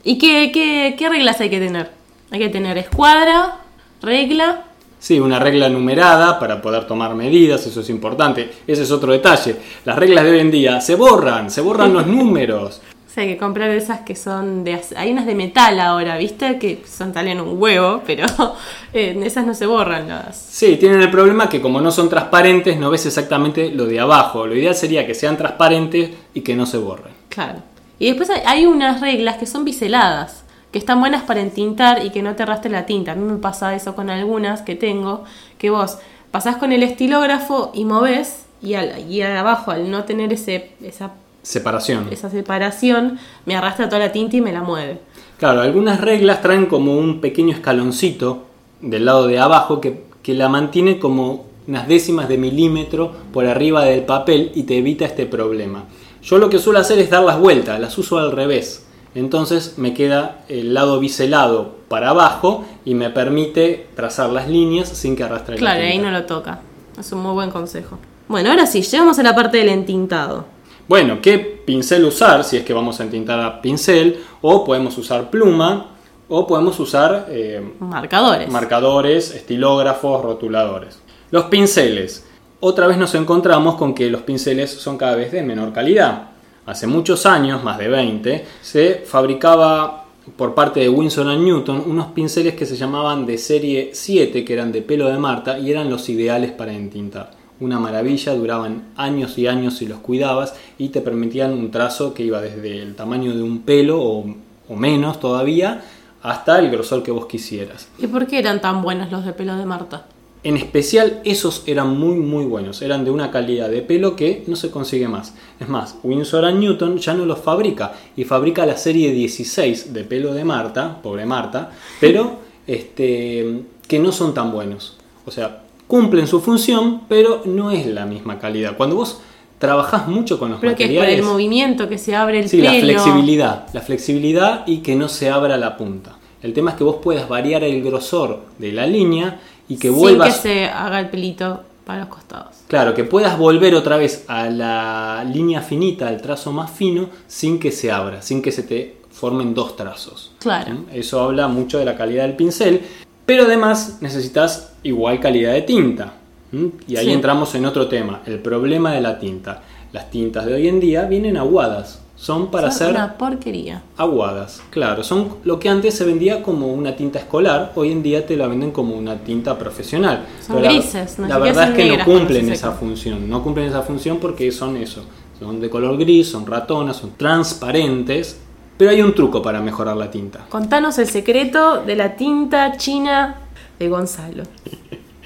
¿Y 0.05 0.19
qué, 0.19 0.51
qué, 0.53 0.95
qué 0.99 1.09
reglas 1.09 1.40
hay 1.40 1.49
que 1.49 1.59
tener? 1.59 1.90
Hay 2.31 2.38
que 2.38 2.51
tener 2.51 2.77
escuadra, 2.77 3.57
regla. 4.03 4.64
Sí, 4.99 5.19
una 5.19 5.38
regla 5.38 5.69
numerada 5.71 6.38
para 6.38 6.61
poder 6.61 6.87
tomar 6.87 7.14
medidas, 7.14 7.67
eso 7.67 7.81
es 7.81 7.88
importante. 7.88 8.51
Ese 8.67 8.83
es 8.83 8.90
otro 8.90 9.12
detalle. 9.12 9.57
Las 9.85 9.97
reglas 9.97 10.25
de 10.25 10.31
hoy 10.33 10.40
en 10.40 10.51
día 10.51 10.81
se 10.81 10.95
borran, 10.95 11.51
se 11.51 11.62
borran 11.62 11.93
los 11.93 12.07
números. 12.07 12.81
O 13.07 13.14
sea, 13.14 13.23
hay 13.23 13.35
que 13.35 13.38
comprar 13.38 13.71
esas 13.71 14.01
que 14.01 14.17
son 14.17 14.64
de... 14.64 14.81
Hay 14.97 15.12
unas 15.12 15.25
de 15.25 15.37
metal 15.37 15.79
ahora, 15.79 16.19
¿viste? 16.19 16.59
Que 16.59 16.83
son 16.85 17.12
tal 17.12 17.29
en 17.29 17.40
un 17.40 17.62
huevo, 17.62 18.03
pero 18.05 18.27
eh, 18.93 19.17
esas 19.23 19.47
no 19.47 19.55
se 19.55 19.67
borran 19.67 20.09
las... 20.09 20.37
Sí, 20.37 20.79
tienen 20.79 21.01
el 21.01 21.12
problema 21.12 21.49
que 21.49 21.61
como 21.61 21.81
no 21.81 21.93
son 21.93 22.09
transparentes 22.09 22.77
no 22.77 22.90
ves 22.90 23.07
exactamente 23.07 23.71
lo 23.71 23.87
de 23.87 24.01
abajo. 24.01 24.49
Lo 24.49 24.57
ideal 24.57 24.75
sería 24.75 25.07
que 25.07 25.14
sean 25.14 25.37
transparentes 25.37 26.11
y 26.35 26.40
que 26.40 26.57
no 26.57 26.67
se 26.67 26.79
borren. 26.79 27.12
Claro. 27.29 27.61
Y 28.05 28.09
después 28.09 28.29
hay, 28.45 28.67
unas 28.67 29.01
reglas 29.01 29.38
que 29.38 29.47
son 29.47 29.64
biseladas, 29.64 30.45
que 30.71 30.79
están 30.79 31.01
buenas 31.01 31.23
para 31.23 31.40
entintar 31.40 32.05
y 32.05 32.11
que 32.11 32.21
no 32.21 32.37
te 32.37 32.43
arrastre 32.43 32.71
la 32.71 32.85
tinta. 32.85 33.12
A 33.12 33.14
mí 33.14 33.25
me 33.25 33.38
pasa 33.38 33.75
eso 33.75 33.95
con 33.95 34.11
algunas 34.11 34.61
que 34.61 34.75
tengo, 34.75 35.25
que 35.57 35.71
vos 35.71 35.97
pasás 36.31 36.57
con 36.57 36.73
el 36.73 36.83
estilógrafo 36.83 37.71
y 37.73 37.87
movés 37.87 38.45
y, 38.61 38.75
al, 38.75 39.11
y 39.11 39.23
abajo 39.23 39.71
al 39.71 39.90
no 39.90 40.05
tener 40.05 40.35
ese, 40.35 40.73
esa, 40.83 41.12
Separación. 41.43 42.09
esa 42.11 42.29
separación, 42.29 43.19
me 43.47 43.57
arrastra 43.57 43.88
toda 43.88 44.01
la 44.01 44.12
tinta 44.12 44.37
y 44.37 44.43
me 44.43 44.53
la 44.53 44.61
mueve. 44.61 44.99
Claro, 45.38 45.62
algunas 45.62 45.99
reglas 45.99 46.43
traen 46.43 46.67
como 46.67 46.99
un 46.99 47.23
pequeño 47.23 47.55
escaloncito 47.55 48.45
del 48.83 49.07
lado 49.07 49.29
de 49.29 49.38
abajo 49.38 49.81
que, 49.81 50.05
que 50.23 50.35
la 50.35 50.51
mantiene 50.51 50.99
como 50.99 51.47
unas 51.67 51.88
décimas 51.88 52.29
de 52.29 52.37
milímetro 52.37 53.14
por 53.33 53.47
arriba 53.47 53.83
del 53.87 54.03
papel 54.03 54.53
y 54.55 54.64
te 54.64 54.77
evita 54.77 55.07
este 55.07 55.25
problema. 55.25 55.85
Yo 56.25 56.39
lo 56.39 56.49
que 56.49 56.59
suelo 56.59 56.79
hacer 56.79 56.99
es 56.99 57.11
dar 57.11 57.23
las 57.23 57.39
vueltas, 57.39 57.79
las 57.79 57.97
uso 57.99 58.19
al 58.19 58.33
revés. 58.33 58.87
Entonces 59.15 59.75
me 59.77 59.95
queda 59.95 60.45
el 60.49 60.75
lado 60.75 60.99
biselado 60.99 61.77
para 61.89 62.11
abajo 62.11 62.65
y 62.85 62.95
me 62.95 63.11
permite 63.11 63.89
trazar 63.95 64.31
las 64.31 64.49
líneas 64.49 64.89
sin 64.89 65.15
que 65.15 65.23
arrastre 65.23 65.55
la 65.55 65.61
Claro, 65.61 65.83
ahí 65.83 65.99
no 65.99 66.11
lo 66.11 66.25
toca. 66.25 66.61
Es 66.99 67.13
un 67.13 67.21
muy 67.21 67.33
buen 67.33 67.51
consejo. 67.51 67.99
Bueno, 68.27 68.51
ahora 68.51 68.67
sí, 68.67 68.83
llegamos 68.83 69.19
a 69.19 69.23
la 69.23 69.35
parte 69.35 69.59
del 69.59 69.69
entintado. 69.69 70.47
Bueno, 70.89 71.21
¿qué 71.23 71.39
pincel 71.39 72.05
usar? 72.05 72.43
Si 72.43 72.57
es 72.57 72.65
que 72.65 72.73
vamos 72.73 73.01
a 73.01 73.05
entintar 73.05 73.39
a 73.41 73.61
pincel, 73.61 74.23
o 74.41 74.65
podemos 74.65 74.97
usar 74.99 75.31
pluma, 75.31 75.89
o 76.29 76.47
podemos 76.47 76.81
usar 76.81 77.27
eh, 77.31 77.63
Marcadores. 77.81 78.51
marcadores, 78.51 79.31
estilógrafos, 79.35 80.23
rotuladores. 80.23 80.99
Los 81.31 81.45
pinceles. 81.45 82.27
Otra 82.66 82.87
vez 82.87 82.96
nos 82.96 83.14
encontramos 83.14 83.74
con 83.74 83.92
que 83.94 84.09
los 84.09 84.22
pinceles 84.22 84.70
son 84.70 84.96
cada 84.96 85.16
vez 85.16 85.31
de 85.31 85.42
menor 85.42 85.70
calidad. 85.70 86.31
Hace 86.64 86.87
muchos 86.87 87.27
años, 87.27 87.62
más 87.62 87.77
de 87.77 87.88
20, 87.88 88.42
se 88.62 89.03
fabricaba 89.05 90.07
por 90.35 90.55
parte 90.55 90.81
de 90.81 90.88
Winsor 90.88 91.27
Newton 91.27 91.85
unos 91.87 92.07
pinceles 92.12 92.55
que 92.55 92.64
se 92.64 92.77
llamaban 92.77 93.27
de 93.27 93.37
serie 93.37 93.90
7, 93.92 94.46
que 94.46 94.53
eran 94.55 94.72
de 94.72 94.81
pelo 94.81 95.09
de 95.09 95.18
Marta 95.18 95.59
y 95.59 95.70
eran 95.70 95.90
los 95.90 96.09
ideales 96.09 96.53
para 96.53 96.72
entintar. 96.72 97.33
Una 97.61 97.79
maravilla, 97.79 98.35
duraban 98.35 98.85
años 98.96 99.37
y 99.37 99.46
años 99.46 99.77
si 99.77 99.87
los 99.87 99.98
cuidabas 99.98 100.55
y 100.79 100.88
te 100.88 101.03
permitían 101.03 101.53
un 101.53 101.70
trazo 101.70 102.14
que 102.14 102.22
iba 102.22 102.40
desde 102.40 102.81
el 102.81 102.94
tamaño 102.94 103.37
de 103.37 103.42
un 103.42 103.61
pelo 103.61 104.00
o, 104.00 104.24
o 104.70 104.74
menos 104.74 105.20
todavía 105.20 105.83
hasta 106.22 106.59
el 106.61 106.70
grosor 106.70 107.03
que 107.03 107.11
vos 107.11 107.27
quisieras. 107.27 107.90
¿Y 107.98 108.07
por 108.07 108.27
qué 108.27 108.38
eran 108.38 108.62
tan 108.62 108.81
buenos 108.81 109.12
los 109.12 109.27
de 109.27 109.35
pelo 109.35 109.55
de 109.55 109.66
Marta? 109.66 110.07
En 110.45 110.57
especial 110.59 111.21
esos 111.25 111.63
eran 111.67 111.99
muy 111.99 112.17
muy 112.17 112.45
buenos, 112.45 112.83
eran 112.83 113.05
de 113.05 113.11
una 113.11 113.31
calidad 113.31 113.71
de 113.71 113.81
pelo 113.81 114.15
que 114.15 114.45
no 114.47 114.57
se 114.57 114.71
consigue 114.71 115.09
más. 115.09 115.35
Es 115.59 115.69
más, 115.69 115.97
Winsor 116.03 116.53
Newton 116.53 116.99
ya 116.99 117.15
no 117.15 117.25
los 117.25 117.39
fabrica 117.41 117.95
y 118.17 118.25
fabrica 118.25 118.67
la 118.67 118.77
serie 118.77 119.11
16 119.13 119.95
de 119.95 120.05
pelo 120.05 120.35
de 120.35 120.45
Marta, 120.45 121.01
pobre 121.03 121.25
Marta, 121.25 121.71
pero 121.99 122.37
este, 122.67 123.63
que 123.89 123.99
no 123.99 124.13
son 124.13 124.35
tan 124.35 124.53
buenos. 124.53 124.97
O 125.27 125.31
sea, 125.31 125.63
cumplen 125.87 126.27
su 126.27 126.41
función, 126.41 127.03
pero 127.09 127.43
no 127.47 127.71
es 127.71 127.87
la 127.87 128.05
misma 128.05 128.39
calidad. 128.39 128.77
Cuando 128.77 128.97
vos 128.97 129.21
trabajás 129.59 130.09
mucho 130.09 130.39
con 130.39 130.51
los 130.51 130.61
Pero 130.61 130.77
que 130.77 130.85
es 130.85 130.91
por 130.91 130.99
materiales. 130.99 131.25
el 131.25 131.31
movimiento 131.33 131.89
que 131.89 131.97
se 131.97 132.15
abre 132.15 132.41
el 132.41 132.49
Sí, 132.51 132.59
pelo. 132.59 132.71
la 132.73 132.81
flexibilidad, 132.81 133.67
la 133.73 133.81
flexibilidad 133.81 134.67
y 134.67 134.79
que 134.79 134.95
no 134.95 135.09
se 135.09 135.31
abra 135.31 135.57
la 135.57 135.77
punta. 135.79 136.19
El 136.43 136.53
tema 136.53 136.73
es 136.73 136.77
que 136.77 136.85
vos 136.85 136.97
puedas 137.03 137.27
variar 137.29 137.65
el 137.65 137.83
grosor 137.83 138.43
de 138.59 138.73
la 138.73 138.87
línea 138.87 139.41
y 139.68 139.77
que 139.77 139.88
sin 139.88 139.96
vuelvas, 139.98 140.37
que 140.37 140.42
se 140.48 140.64
haga 140.66 141.00
el 141.00 141.09
pelito 141.11 141.62
para 141.85 142.00
los 142.00 142.09
costados. 142.09 142.55
claro, 142.68 142.94
que 142.94 143.05
puedas 143.05 143.37
volver 143.38 143.74
otra 143.74 143.96
vez 143.96 144.24
a 144.29 144.48
la 144.48 145.24
línea 145.31 145.61
finita, 145.61 146.09
al 146.09 146.20
trazo 146.22 146.50
más 146.53 146.70
fino, 146.70 147.11
sin 147.27 147.59
que 147.59 147.70
se 147.70 147.90
abra, 147.92 148.22
sin 148.22 148.40
que 148.42 148.53
se 148.53 148.62
te 148.62 148.96
formen 149.11 149.55
dos 149.55 149.77
trazos. 149.77 150.33
Claro. 150.38 150.72
¿Mm? 150.74 150.85
Eso 150.92 151.20
habla 151.20 151.46
mucho 151.48 151.79
de 151.79 151.85
la 151.85 151.96
calidad 151.96 152.24
del 152.24 152.37
pincel, 152.37 152.81
pero 153.27 153.44
además 153.44 153.98
necesitas 154.00 154.72
igual 154.83 155.20
calidad 155.20 155.53
de 155.53 155.62
tinta. 155.62 156.14
¿Mm? 156.53 156.66
Y 156.88 156.96
ahí 156.96 157.07
Sí. 157.07 157.12
entramos 157.12 157.55
en 157.55 157.66
otro 157.66 157.87
tema, 157.88 158.22
el 158.27 158.38
problema 158.38 158.92
de 158.92 159.00
la 159.00 159.18
tinta. 159.18 159.62
Las 159.92 160.11
tintas 160.11 160.46
de 160.46 160.55
hoy 160.55 160.68
en 160.68 160.81
día 160.81 161.03
vienen 161.05 161.37
aguadas, 161.37 162.00
son 162.25 162.51
para 162.51 162.71
Son 162.71 162.83
hacer 162.83 162.91
una 162.97 163.19
porquería. 163.19 163.83
aguadas, 163.99 164.63
claro, 164.71 165.05
son 165.05 165.37
lo 165.45 165.59
que 165.59 165.69
antes 165.69 165.95
se 165.95 166.07
vendía 166.07 166.43
como 166.43 166.73
una 166.73 166.97
tinta 166.97 167.19
escolar, 167.19 167.73
hoy 167.75 167.93
en 167.93 168.03
día 168.03 168.25
te 168.27 168.35
la 168.35 168.47
venden 168.47 168.71
como 168.71 168.95
una 168.97 169.19
tinta 169.19 169.59
profesional. 169.59 170.25
Son 170.41 170.57
Pero 170.57 170.61
la- 170.69 170.73
grises, 170.73 170.95
la, 170.95 171.01
no 171.29 171.35
siquiera 171.35 171.39
verdad 171.39 171.69
es 171.69 171.77
que 171.77 171.85
negras 171.91 172.07
no 172.09 172.15
cumplen 172.15 172.49
esa 172.51 172.73
función, 172.73 173.29
no 173.29 173.43
cumplen 173.43 173.67
esa 173.67 173.83
función 173.83 174.17
porque 174.21 174.51
son 174.53 174.79
eso, 174.79 175.03
son 175.39 175.61
de 175.61 175.69
color 175.69 175.99
gris, 175.99 176.31
son 176.31 176.47
ratonas, 176.47 176.97
son 176.97 177.11
transparentes, 177.19 178.39
pero 178.79 178.91
hay 178.91 179.03
un 179.03 179.15
truco 179.15 179.43
para 179.43 179.61
mejorar 179.61 179.95
la 179.97 180.11
tinta. 180.11 180.47
Contanos 180.49 180.97
el 180.99 181.07
secreto 181.09 181.83
de 181.85 181.95
la 181.95 182.17
tinta 182.17 182.79
china 182.79 183.37
de 183.79 183.89
Gonzalo. 183.91 184.45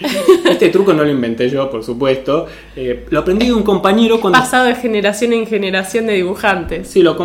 Este 0.48 0.68
truco 0.70 0.92
no 0.92 1.04
lo 1.04 1.10
inventé 1.10 1.48
yo, 1.48 1.70
por 1.70 1.82
supuesto, 1.84 2.46
eh, 2.76 3.06
lo 3.10 3.20
aprendí 3.20 3.46
de 3.46 3.54
un 3.54 3.62
compañero 3.62 4.20
cuando 4.20 4.38
Pasado 4.38 4.66
de 4.66 4.74
generación 4.76 5.32
en 5.32 5.46
generación 5.46 6.06
de 6.06 6.14
dibujantes. 6.14 6.88
Sí, 6.88 7.02
lo, 7.02 7.16